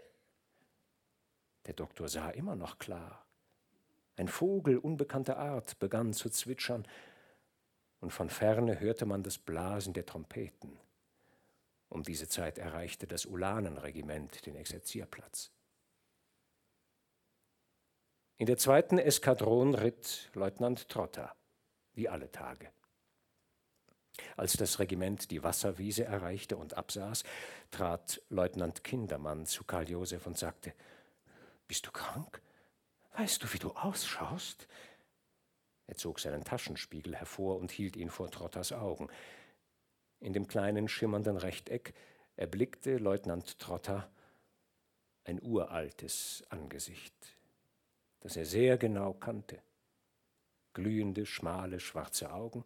[1.65, 3.25] Der Doktor sah immer noch klar.
[4.15, 6.87] Ein Vogel unbekannter Art begann zu zwitschern,
[7.99, 10.79] und von ferne hörte man das Blasen der Trompeten.
[11.89, 15.51] Um diese Zeit erreichte das Ulanenregiment den Exerzierplatz.
[18.37, 21.35] In der zweiten Eskadron ritt Leutnant Trotter,
[21.93, 22.71] wie alle Tage.
[24.35, 27.23] Als das Regiment die Wasserwiese erreichte und absaß,
[27.71, 30.73] trat Leutnant Kindermann zu Karl Josef und sagte:
[31.67, 32.41] Bist du krank?
[33.15, 34.67] Weißt du, wie du ausschaust?
[35.87, 39.07] Er zog seinen Taschenspiegel hervor und hielt ihn vor Trotters Augen.
[40.19, 41.93] In dem kleinen schimmernden Rechteck
[42.35, 44.09] erblickte Leutnant Trotter
[45.23, 47.13] ein uraltes Angesicht,
[48.21, 49.61] das er sehr genau kannte.
[50.73, 52.63] Glühende, schmale, schwarze Augen,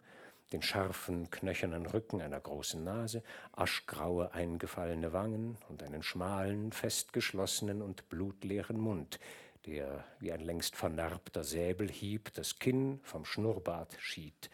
[0.52, 3.24] den scharfen, knöchernen Rücken einer großen Nase,
[3.54, 9.20] aschgraue, eingefallene Wangen und einen schmalen, festgeschlossenen und blutleeren Mund,
[9.66, 14.50] der wie ein längst vernarbter Säbelhieb das Kinn vom Schnurrbart schied.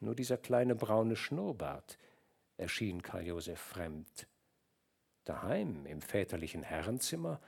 [0.00, 1.98] Nur dieser kleine braune Schnurrbart
[2.58, 4.26] erschien Karl Josef fremd.
[5.24, 7.40] Daheim im väterlichen Herrenzimmer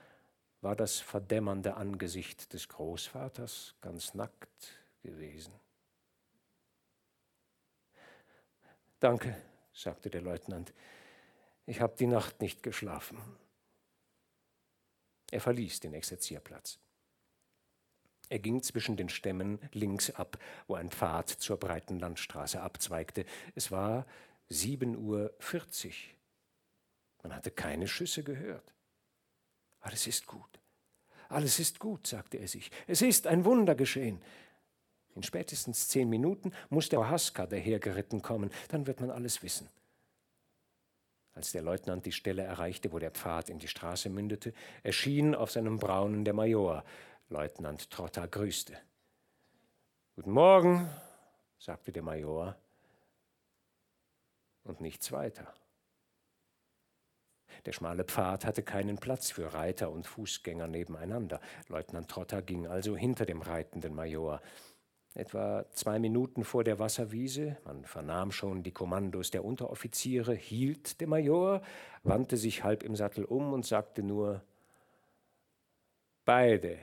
[0.61, 5.53] war das verdämmernde Angesicht des Großvaters ganz nackt gewesen.
[8.99, 9.35] Danke,
[9.73, 10.73] sagte der Leutnant,
[11.65, 13.19] ich habe die Nacht nicht geschlafen.
[15.31, 16.79] Er verließ den Exerzierplatz.
[18.29, 20.37] Er ging zwischen den Stämmen links ab,
[20.67, 23.25] wo ein Pfad zur breiten Landstraße abzweigte.
[23.55, 24.05] Es war
[24.49, 25.33] sieben Uhr.
[25.39, 26.15] vierzig.
[27.23, 28.73] Man hatte keine Schüsse gehört.
[29.79, 30.59] Alles ist gut.
[31.27, 32.71] Alles ist gut, sagte er sich.
[32.87, 34.21] Es ist ein Wunder geschehen.
[35.19, 39.67] In spätestens zehn Minuten muss der Haska dahergeritten kommen, dann wird man alles wissen.
[41.33, 45.51] Als der Leutnant die Stelle erreichte, wo der Pfad in die Straße mündete, erschien auf
[45.51, 46.85] seinem Braunen der Major.
[47.27, 48.77] Leutnant Trotter grüßte.
[50.15, 50.89] Guten Morgen,
[51.57, 52.55] sagte der Major,
[54.63, 55.53] und nichts weiter.
[57.65, 61.41] Der schmale Pfad hatte keinen Platz für Reiter und Fußgänger nebeneinander.
[61.67, 64.41] Leutnant Trotter ging also hinter dem reitenden Major.
[65.15, 71.07] Etwa zwei Minuten vor der Wasserwiese, man vernahm schon die Kommandos der Unteroffiziere, hielt der
[71.07, 71.61] Major,
[72.03, 74.43] wandte sich halb im Sattel um und sagte nur
[76.25, 76.77] Beide.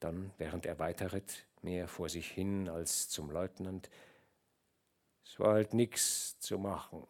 [0.00, 3.90] Dann, während er weiterritt, mehr vor sich hin als zum Leutnant,
[5.24, 7.06] es war halt nichts zu machen.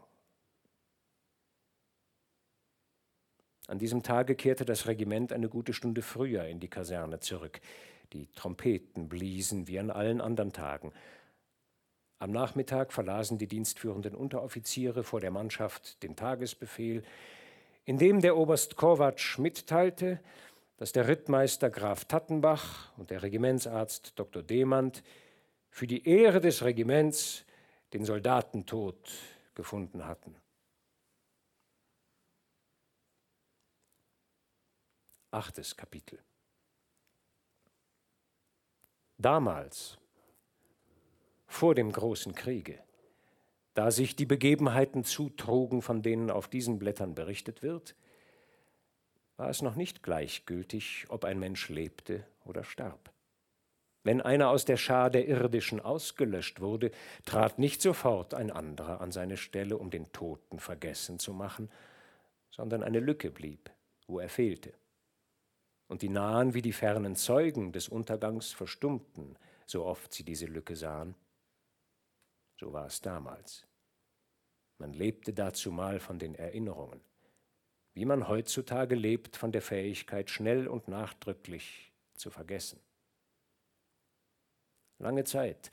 [3.69, 7.61] An diesem Tage kehrte das Regiment eine gute Stunde früher in die Kaserne zurück.
[8.13, 10.93] Die Trompeten bliesen wie an allen anderen Tagen.
[12.19, 17.05] Am Nachmittag verlasen die dienstführenden Unteroffiziere vor der Mannschaft den Tagesbefehl,
[17.85, 20.21] in dem der Oberst Kovac mitteilte,
[20.79, 24.43] dass der Rittmeister Graf Tattenbach und der Regimentsarzt Dr.
[24.43, 25.03] Demand
[25.71, 27.45] für die Ehre des Regiments
[27.93, 28.97] den Soldatentod
[29.55, 30.37] gefunden hatten.
[35.31, 36.19] Achtes Kapitel.
[39.21, 39.99] Damals,
[41.49, 42.79] vor dem großen Kriege,
[43.75, 47.97] da sich die Begebenheiten zutrugen, von denen auf diesen Blättern berichtet wird,
[49.37, 53.13] war es noch nicht gleichgültig, ob ein Mensch lebte oder starb.
[54.05, 56.93] Wenn einer aus der Schar der Irdischen ausgelöscht wurde,
[57.25, 61.69] trat nicht sofort ein anderer an seine Stelle, um den Toten vergessen zu machen,
[62.51, 63.69] sondern eine Lücke blieb,
[64.07, 64.73] wo er fehlte
[65.89, 69.37] und die nahen wie die fernen Zeugen des Untergangs verstummten,
[69.67, 71.15] so oft sie diese Lücke sahen.
[72.61, 73.67] So war es damals.
[74.79, 77.01] Man lebte dazumal von den Erinnerungen,
[77.95, 82.81] wie man heutzutage lebt von der Fähigkeit, schnell und nachdrücklich zu vergessen.
[84.99, 85.73] Lange Zeit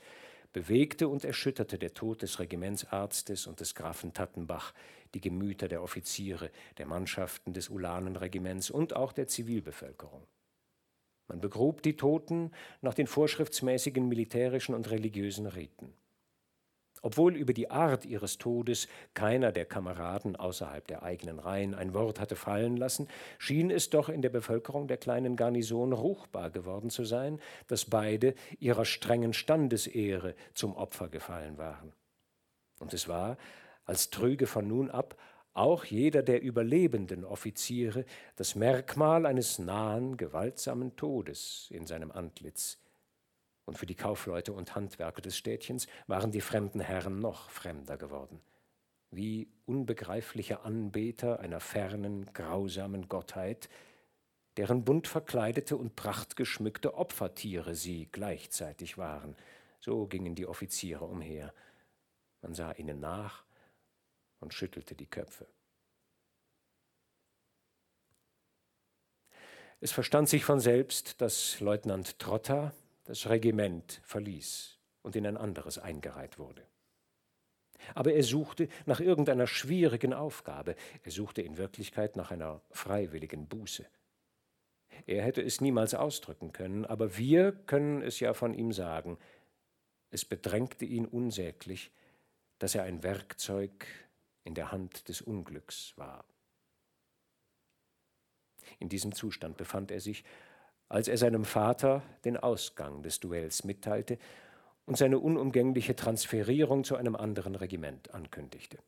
[0.52, 4.72] bewegte und erschütterte der Tod des Regimentsarztes und des Grafen Tattenbach
[5.16, 10.26] die Gemüter der Offiziere, der Mannschaften des Ulanenregiments und auch der Zivilbevölkerung.
[11.26, 12.50] Man begrub die Toten
[12.82, 15.94] nach den vorschriftsmäßigen militärischen und religiösen Riten.
[17.00, 22.20] Obwohl über die Art ihres Todes keiner der Kameraden außerhalb der eigenen Reihen ein Wort
[22.20, 23.08] hatte fallen lassen,
[23.38, 28.34] schien es doch in der Bevölkerung der kleinen Garnison ruchbar geworden zu sein, dass beide
[28.58, 31.92] ihrer strengen Standesehre zum Opfer gefallen waren.
[32.80, 33.38] Und es war,
[33.86, 35.16] als trüge von nun ab
[35.56, 38.04] auch jeder der überlebenden Offiziere
[38.36, 42.78] das Merkmal eines nahen, gewaltsamen Todes in seinem Antlitz,
[43.64, 48.40] und für die Kaufleute und Handwerker des Städtchens waren die fremden Herren noch fremder geworden,
[49.10, 53.68] wie unbegreifliche Anbeter einer fernen, grausamen Gottheit,
[54.56, 59.34] deren bunt verkleidete und prachtgeschmückte Opfertiere sie gleichzeitig waren.
[59.80, 61.52] So gingen die Offiziere umher.
[62.42, 63.45] Man sah ihnen nach
[64.46, 65.44] und schüttelte die Köpfe.
[69.80, 72.72] Es verstand sich von selbst, dass Leutnant Trotta
[73.06, 76.62] das Regiment verließ und in ein anderes eingereiht wurde.
[77.96, 83.84] Aber er suchte nach irgendeiner schwierigen Aufgabe, er suchte in Wirklichkeit nach einer freiwilligen Buße.
[85.06, 89.18] Er hätte es niemals ausdrücken können, aber wir können es ja von ihm sagen.
[90.10, 91.90] Es bedrängte ihn unsäglich,
[92.60, 93.86] dass er ein Werkzeug
[94.46, 96.24] in der Hand des Unglücks war.
[98.78, 100.24] In diesem Zustand befand er sich,
[100.88, 104.18] als er seinem Vater den Ausgang des Duells mitteilte
[104.86, 108.78] und seine unumgängliche Transferierung zu einem anderen Regiment ankündigte.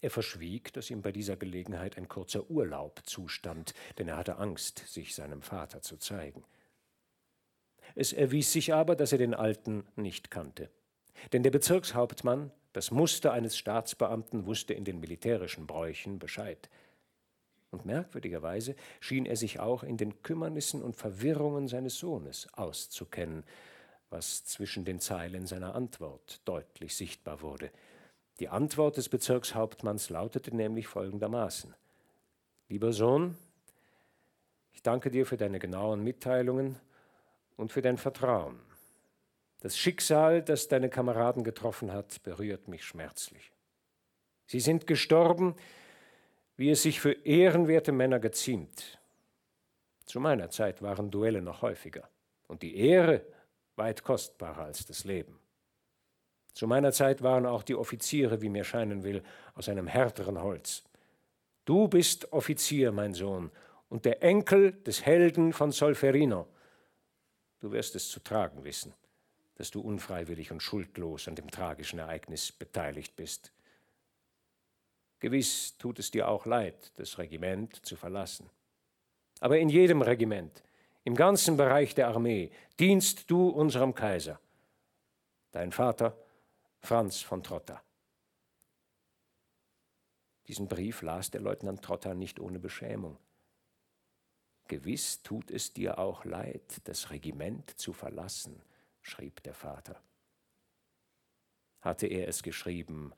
[0.00, 4.78] Er verschwieg, dass ihm bei dieser Gelegenheit ein kurzer Urlaub zustand, denn er hatte Angst,
[4.86, 6.44] sich seinem Vater zu zeigen.
[7.96, 10.70] Es erwies sich aber, dass er den Alten nicht kannte.
[11.32, 16.68] Denn der Bezirkshauptmann, das Muster eines Staatsbeamten, wusste in den militärischen Bräuchen Bescheid.
[17.70, 23.44] Und merkwürdigerweise schien er sich auch in den Kümmernissen und Verwirrungen seines Sohnes auszukennen,
[24.10, 27.70] was zwischen den Zeilen seiner Antwort deutlich sichtbar wurde.
[28.40, 31.74] Die Antwort des Bezirkshauptmanns lautete nämlich folgendermaßen
[32.70, 33.36] Lieber Sohn,
[34.72, 36.76] ich danke dir für deine genauen Mitteilungen
[37.56, 38.60] und für dein Vertrauen.
[39.60, 43.52] Das Schicksal, das deine Kameraden getroffen hat, berührt mich schmerzlich.
[44.46, 45.56] Sie sind gestorben,
[46.56, 48.98] wie es sich für ehrenwerte Männer geziemt.
[50.04, 52.08] Zu meiner Zeit waren Duelle noch häufiger
[52.46, 53.24] und die Ehre
[53.76, 55.38] weit kostbarer als das Leben.
[56.52, 59.22] Zu meiner Zeit waren auch die Offiziere, wie mir scheinen will,
[59.54, 60.82] aus einem härteren Holz.
[61.64, 63.50] Du bist Offizier, mein Sohn,
[63.88, 66.48] und der Enkel des Helden von Solferino.
[67.60, 68.94] Du wirst es zu tragen wissen,
[69.58, 73.52] dass du unfreiwillig und schuldlos an dem tragischen Ereignis beteiligt bist.
[75.18, 78.48] Gewiss tut es dir auch leid, das Regiment zu verlassen.
[79.40, 80.62] Aber in jedem Regiment,
[81.02, 84.40] im ganzen Bereich der Armee, dienst du unserem Kaiser.
[85.50, 86.16] Dein Vater,
[86.80, 87.82] Franz von Trotta.
[90.46, 93.18] Diesen Brief las der Leutnant Trotta nicht ohne Beschämung.
[94.68, 98.62] Gewiss tut es dir auch leid, das Regiment zu verlassen,
[99.08, 100.00] schrieb der Vater.
[101.80, 103.12] Hatte er es geschrieben,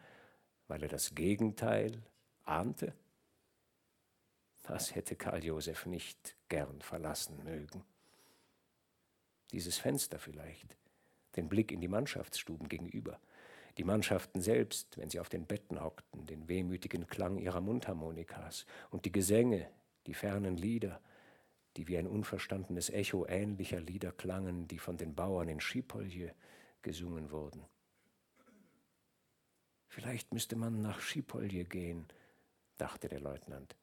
[0.69, 2.03] weil er das Gegenteil
[2.45, 2.95] ahnte?
[4.63, 7.85] Das hätte Karl Josef nicht gern verlassen mögen.
[9.53, 10.77] Dieses Fenster vielleicht,
[11.37, 13.19] den Blick in die Mannschaftsstuben gegenüber,
[13.79, 19.05] die Mannschaften selbst, wenn sie auf den Betten hockten, den wehmütigen Klang ihrer Mundharmonikas und
[19.05, 19.71] die Gesänge,
[20.07, 21.01] die fernen Lieder,
[21.77, 26.35] die wie ein unverstandenes Echo ähnlicher Lieder klangen, die von den Bauern in Schipolje
[26.83, 27.65] gesungen wurden.
[29.89, 32.07] Vielleicht müsste man nach Schipolje gehen,
[32.77, 33.77] dachte der Leutnant.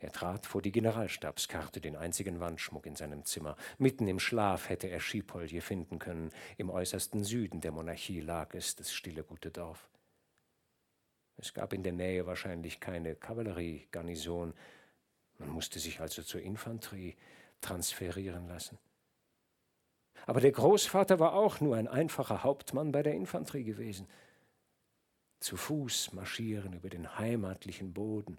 [0.00, 3.56] Er trat vor die Generalstabskarte, den einzigen Wandschmuck in seinem Zimmer.
[3.78, 6.30] Mitten im Schlaf hätte er Schipolje finden können.
[6.56, 9.88] Im äußersten Süden der Monarchie lag es, das stille gute Dorf.
[11.36, 14.54] Es gab in der Nähe wahrscheinlich keine Kavalleriegarnison.
[15.38, 17.14] Man musste sich also zur Infanterie
[17.60, 18.78] transferieren lassen.
[20.26, 24.08] Aber der Großvater war auch nur ein einfacher Hauptmann bei der Infanterie gewesen.
[25.40, 28.38] Zu Fuß marschieren über den heimatlichen Boden.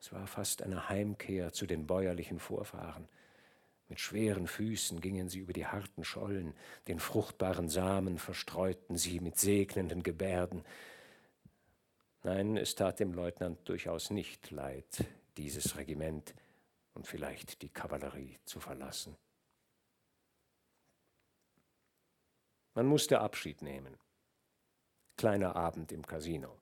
[0.00, 3.08] Es war fast eine Heimkehr zu den bäuerlichen Vorfahren.
[3.88, 6.54] Mit schweren Füßen gingen sie über die harten Schollen,
[6.88, 10.64] den fruchtbaren Samen verstreuten sie mit segnenden Gebärden.
[12.22, 15.04] Nein, es tat dem Leutnant durchaus nicht leid,
[15.36, 16.34] dieses Regiment
[16.94, 19.16] und vielleicht die Kavallerie zu verlassen.
[22.74, 23.98] Man musste Abschied nehmen.
[25.16, 26.58] Kleiner Abend im Casino.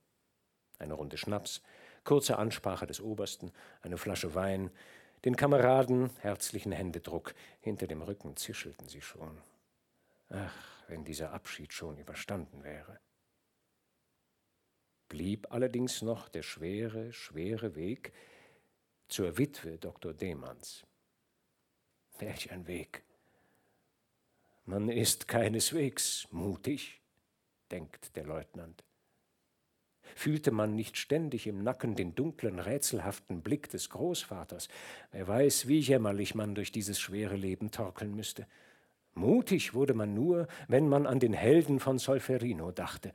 [0.79, 1.63] Eine Runde Schnaps,
[2.05, 3.53] kurze Ansprache des Obersten,
[3.83, 4.71] eine Flasche Wein,
[5.25, 7.35] den Kameraden herzlichen Händedruck.
[7.61, 9.41] Hinter dem Rücken zischelten sie schon.
[10.31, 10.55] Ach,
[10.89, 12.99] wenn dieser Abschied schon überstanden wäre.
[15.09, 18.13] Blieb allerdings noch der schwere, schwere Weg
[19.11, 20.15] zur Witwe Dr.
[20.15, 20.87] Demanns.
[22.19, 23.03] Welch ein Weg!
[24.65, 27.01] Man ist keineswegs mutig,
[27.73, 28.85] denkt der Leutnant.
[30.15, 34.69] Fühlte man nicht ständig im Nacken den dunklen, rätselhaften Blick des Großvaters?
[35.11, 38.47] Wer weiß, wie jämmerlich man durch dieses schwere Leben torkeln müsste.
[39.15, 43.13] Mutig wurde man nur, wenn man an den Helden von Solferino dachte.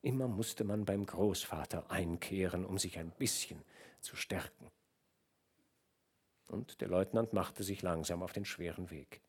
[0.00, 3.62] Immer musste man beim Großvater einkehren, um sich ein bisschen
[4.00, 4.70] zu stärken.
[6.46, 9.20] Und der Leutnant machte sich langsam auf den schweren Weg.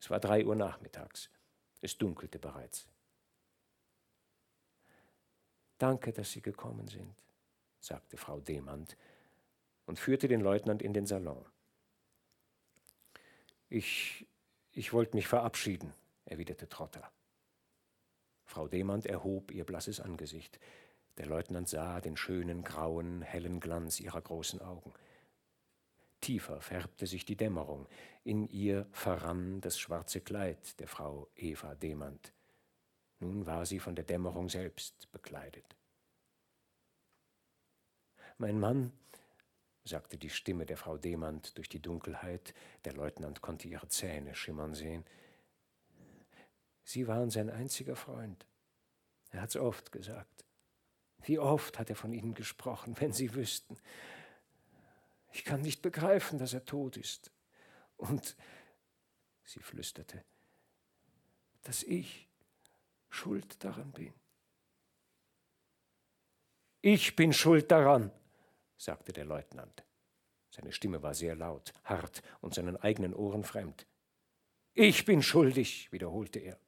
[0.00, 1.30] Es war drei Uhr nachmittags.
[1.80, 2.88] Es dunkelte bereits.
[5.78, 7.14] Danke, dass Sie gekommen sind,
[7.80, 8.96] sagte Frau Demand
[9.86, 11.44] und führte den Leutnant in den Salon.
[13.68, 14.26] Ich,
[14.72, 15.92] ich wollte mich verabschieden,
[16.24, 17.10] erwiderte Trotter.
[18.44, 20.60] Frau Demand erhob ihr blasses Angesicht.
[21.16, 24.92] Der Leutnant sah den schönen, grauen, hellen Glanz ihrer großen Augen.
[26.22, 27.86] Tiefer färbte sich die Dämmerung,
[28.24, 32.32] in ihr verrann das schwarze Kleid der Frau Eva Demand.
[33.18, 35.76] Nun war sie von der Dämmerung selbst bekleidet.
[38.38, 38.92] Mein Mann,
[39.84, 42.54] sagte die Stimme der Frau Demand durch die Dunkelheit,
[42.84, 45.04] der Leutnant konnte ihre Zähne schimmern sehen.
[46.84, 48.46] Sie waren sein einziger Freund.
[49.30, 50.44] Er hat's oft gesagt.
[51.24, 53.76] Wie oft hat er von Ihnen gesprochen, wenn Sie wüssten.
[55.32, 57.32] Ich kann nicht begreifen, dass er tot ist.
[57.96, 58.36] Und,
[59.44, 60.24] sie flüsterte,
[61.62, 62.28] dass ich
[63.08, 64.12] schuld daran bin.
[66.80, 68.10] Ich bin schuld daran,
[68.76, 69.84] sagte der Leutnant.
[70.50, 73.86] Seine Stimme war sehr laut, hart und seinen eigenen Ohren fremd.
[74.74, 76.58] Ich bin schuldig, wiederholte er.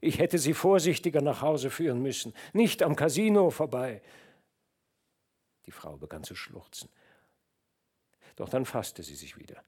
[0.00, 4.02] Ich hätte sie vorsichtiger nach Hause führen müssen, nicht am Casino vorbei.
[5.66, 6.90] Die Frau begann zu schluchzen.
[8.40, 9.62] Doch dann fasste sie sich wieder.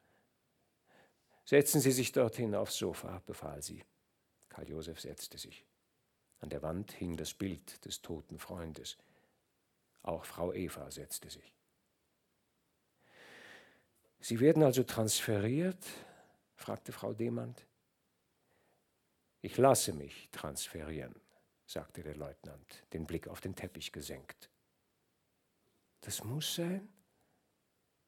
[1.44, 3.84] Setzen Sie sich dorthin aufs Sofa, befahl sie.
[4.48, 5.66] Karl Josef setzte sich.
[6.40, 8.96] An der Wand hing das Bild des toten Freundes.
[10.00, 11.54] Auch Frau Eva setzte sich.
[14.20, 15.84] Sie werden also transferiert?
[16.54, 17.66] fragte Frau Demand.
[19.42, 21.14] Ich lasse mich transferieren,
[21.66, 24.48] sagte der Leutnant, den Blick auf den Teppich gesenkt.
[26.00, 26.88] Das muss sein?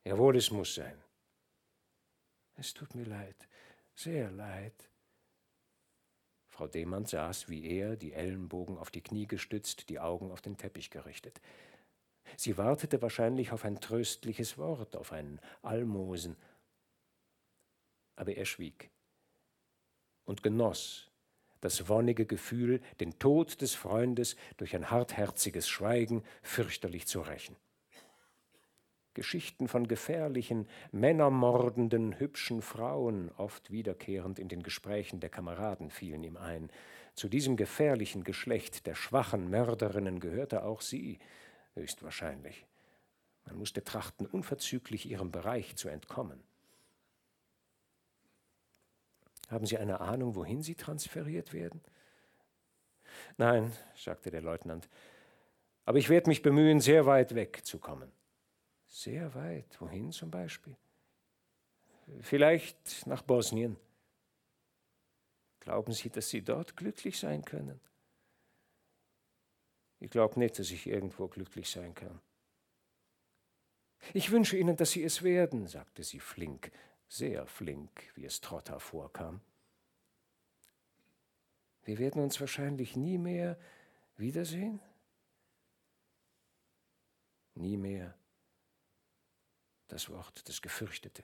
[0.04, 1.02] Jawohl, es muss sein.
[2.56, 3.36] Es tut mir leid,
[3.94, 4.88] sehr leid.
[6.48, 10.56] Frau Demand saß wie er, die Ellenbogen auf die Knie gestützt, die Augen auf den
[10.56, 11.40] Teppich gerichtet.
[12.36, 16.36] Sie wartete wahrscheinlich auf ein tröstliches Wort, auf ein Almosen.
[18.14, 18.90] Aber er schwieg
[20.24, 21.10] und genoss
[21.64, 27.56] das wonnige Gefühl, den Tod des Freundes durch ein hartherziges Schweigen fürchterlich zu rächen.
[29.14, 36.36] Geschichten von gefährlichen, männermordenden, hübschen Frauen, oft wiederkehrend in den Gesprächen der Kameraden, fielen ihm
[36.36, 36.70] ein.
[37.14, 41.18] Zu diesem gefährlichen Geschlecht der schwachen Mörderinnen gehörte auch sie,
[41.74, 42.66] höchstwahrscheinlich.
[43.46, 46.42] Man musste trachten, unverzüglich ihrem Bereich zu entkommen.
[49.48, 51.80] Haben Sie eine Ahnung, wohin Sie transferiert werden?
[53.36, 54.88] Nein, sagte der Leutnant,
[55.84, 58.10] aber ich werde mich bemühen, sehr weit wegzukommen.
[58.94, 59.80] Sehr weit.
[59.80, 60.76] Wohin zum Beispiel?
[62.20, 63.76] Vielleicht nach Bosnien.
[65.58, 67.80] Glauben Sie, dass Sie dort glücklich sein können?
[69.98, 72.20] Ich glaube nicht, dass ich irgendwo glücklich sein kann.
[74.12, 76.70] Ich wünsche Ihnen, dass Sie es werden, sagte sie flink,
[77.08, 79.40] sehr flink, wie es Trotter vorkam.
[81.82, 83.58] Wir werden uns wahrscheinlich nie mehr
[84.16, 84.80] wiedersehen?
[87.56, 88.16] Nie mehr.
[89.88, 91.22] Das Wort, das Gefürchtete,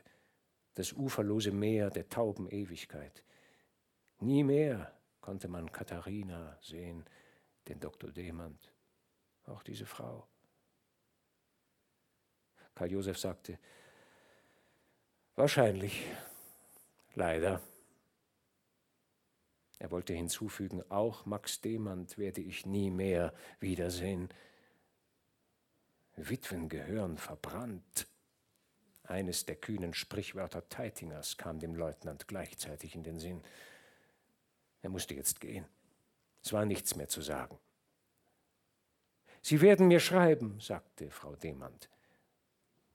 [0.74, 3.24] das uferlose Meer der tauben Ewigkeit.
[4.20, 7.04] Nie mehr konnte man Katharina sehen,
[7.68, 8.10] den Dr.
[8.10, 8.72] Demand,
[9.46, 10.26] auch diese Frau.
[12.74, 13.58] Karl Josef sagte,
[15.36, 16.04] wahrscheinlich,
[17.14, 17.60] leider.
[19.78, 24.28] Er wollte hinzufügen, auch Max Demand werde ich nie mehr wiedersehen.
[26.16, 28.06] Witwen gehören verbrannt.
[29.10, 33.42] Eines der kühnen Sprichwörter Teitingers kam dem Leutnant gleichzeitig in den Sinn.
[34.82, 35.66] Er musste jetzt gehen.
[36.44, 37.58] Es war nichts mehr zu sagen.
[39.42, 41.90] Sie werden mir schreiben, sagte Frau Demand.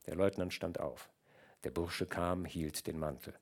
[0.05, 1.09] Der Leutnant stand auf.
[1.65, 3.33] Der Bursche kam, hielt den Mantel.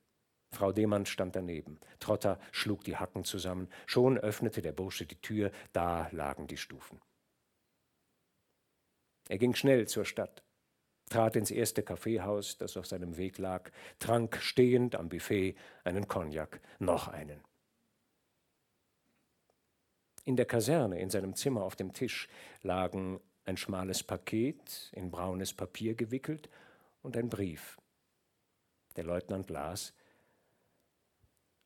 [0.50, 1.78] Frau Demand stand daneben.
[2.00, 3.68] Trotter schlug die Hacken zusammen.
[3.86, 5.52] Schon öffnete der Bursche die Tür.
[5.72, 7.00] Da lagen die Stufen.
[9.28, 10.42] Er ging schnell zur Stadt,
[11.08, 15.54] trat ins erste Kaffeehaus, das auf seinem Weg lag, trank stehend am Buffet
[15.84, 17.42] einen Cognac, noch einen.
[20.24, 22.28] In der Kaserne, in seinem Zimmer auf dem Tisch,
[22.62, 26.48] lagen ein schmales Paket, in braunes Papier gewickelt,
[27.02, 27.78] und ein Brief.
[28.96, 29.92] Der Leutnant las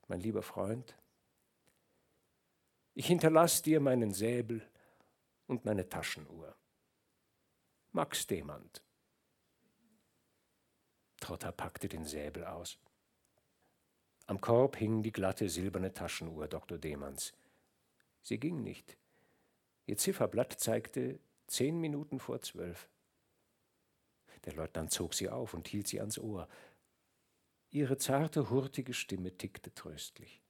[0.09, 0.97] Mein lieber Freund,
[2.94, 4.60] ich hinterlasse dir meinen Säbel
[5.47, 6.56] und meine Taschenuhr.
[7.93, 8.82] Max Demand.
[11.29, 12.79] Trotter packte den Säbel aus.
[14.25, 16.79] Am Korb hing die glatte silberne Taschenuhr Dr.
[16.79, 17.35] Demanns.
[18.23, 18.97] Sie ging nicht.
[19.85, 22.89] Ihr Zifferblatt zeigte zehn Minuten vor zwölf.
[24.47, 26.49] Der Leutnant zog sie auf und hielt sie ans Ohr.
[27.69, 30.41] Ihre zarte, hurtige Stimme tickte tröstlich.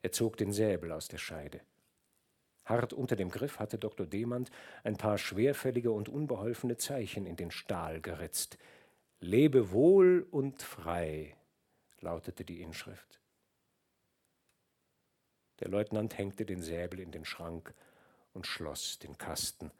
[0.00, 1.60] Er zog den Säbel aus der Scheide.
[2.66, 4.06] Hart unter dem Griff hatte Dr.
[4.06, 4.50] Demand
[4.84, 8.58] ein paar schwerfällige und unbeholfene Zeichen in den Stahl geritzt.
[9.20, 11.36] Lebe wohl und frei,
[12.00, 13.20] lautete die Inschrift.
[15.60, 17.72] Der Leutnant hängte den Säbel in den Schrank
[18.34, 19.70] und schloss den Kasten.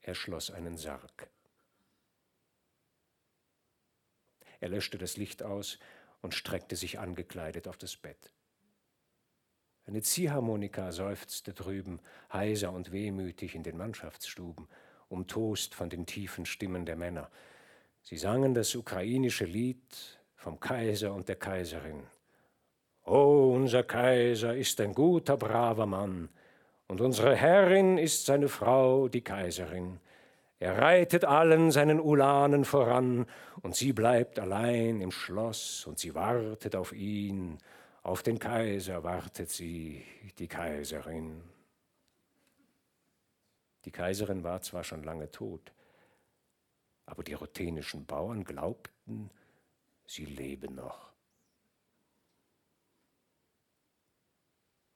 [0.00, 1.28] Er schloss einen Sarg.
[4.60, 5.78] Er löschte das Licht aus
[6.22, 8.32] und streckte sich angekleidet auf das Bett.
[9.88, 12.00] Eine Ziehharmonika seufzte drüben,
[12.32, 14.66] heiser und wehmütig in den Mannschaftsstuben,
[15.08, 17.30] umtost von den tiefen Stimmen der Männer.
[18.02, 19.78] Sie sangen das ukrainische Lied
[20.34, 22.02] vom Kaiser und der Kaiserin.
[23.04, 26.30] Oh, unser Kaiser ist ein guter, braver Mann,
[26.88, 30.00] und unsere Herrin ist seine Frau, die Kaiserin.
[30.58, 33.26] Er reitet allen seinen Ulanen voran,
[33.62, 37.58] und sie bleibt allein im Schloss, und sie wartet auf ihn,
[38.06, 40.04] auf den Kaiser wartet sie,
[40.38, 41.42] die Kaiserin.
[43.84, 45.72] Die Kaiserin war zwar schon lange tot,
[47.04, 49.28] aber die ruthenischen Bauern glaubten,
[50.06, 51.15] sie lebe noch.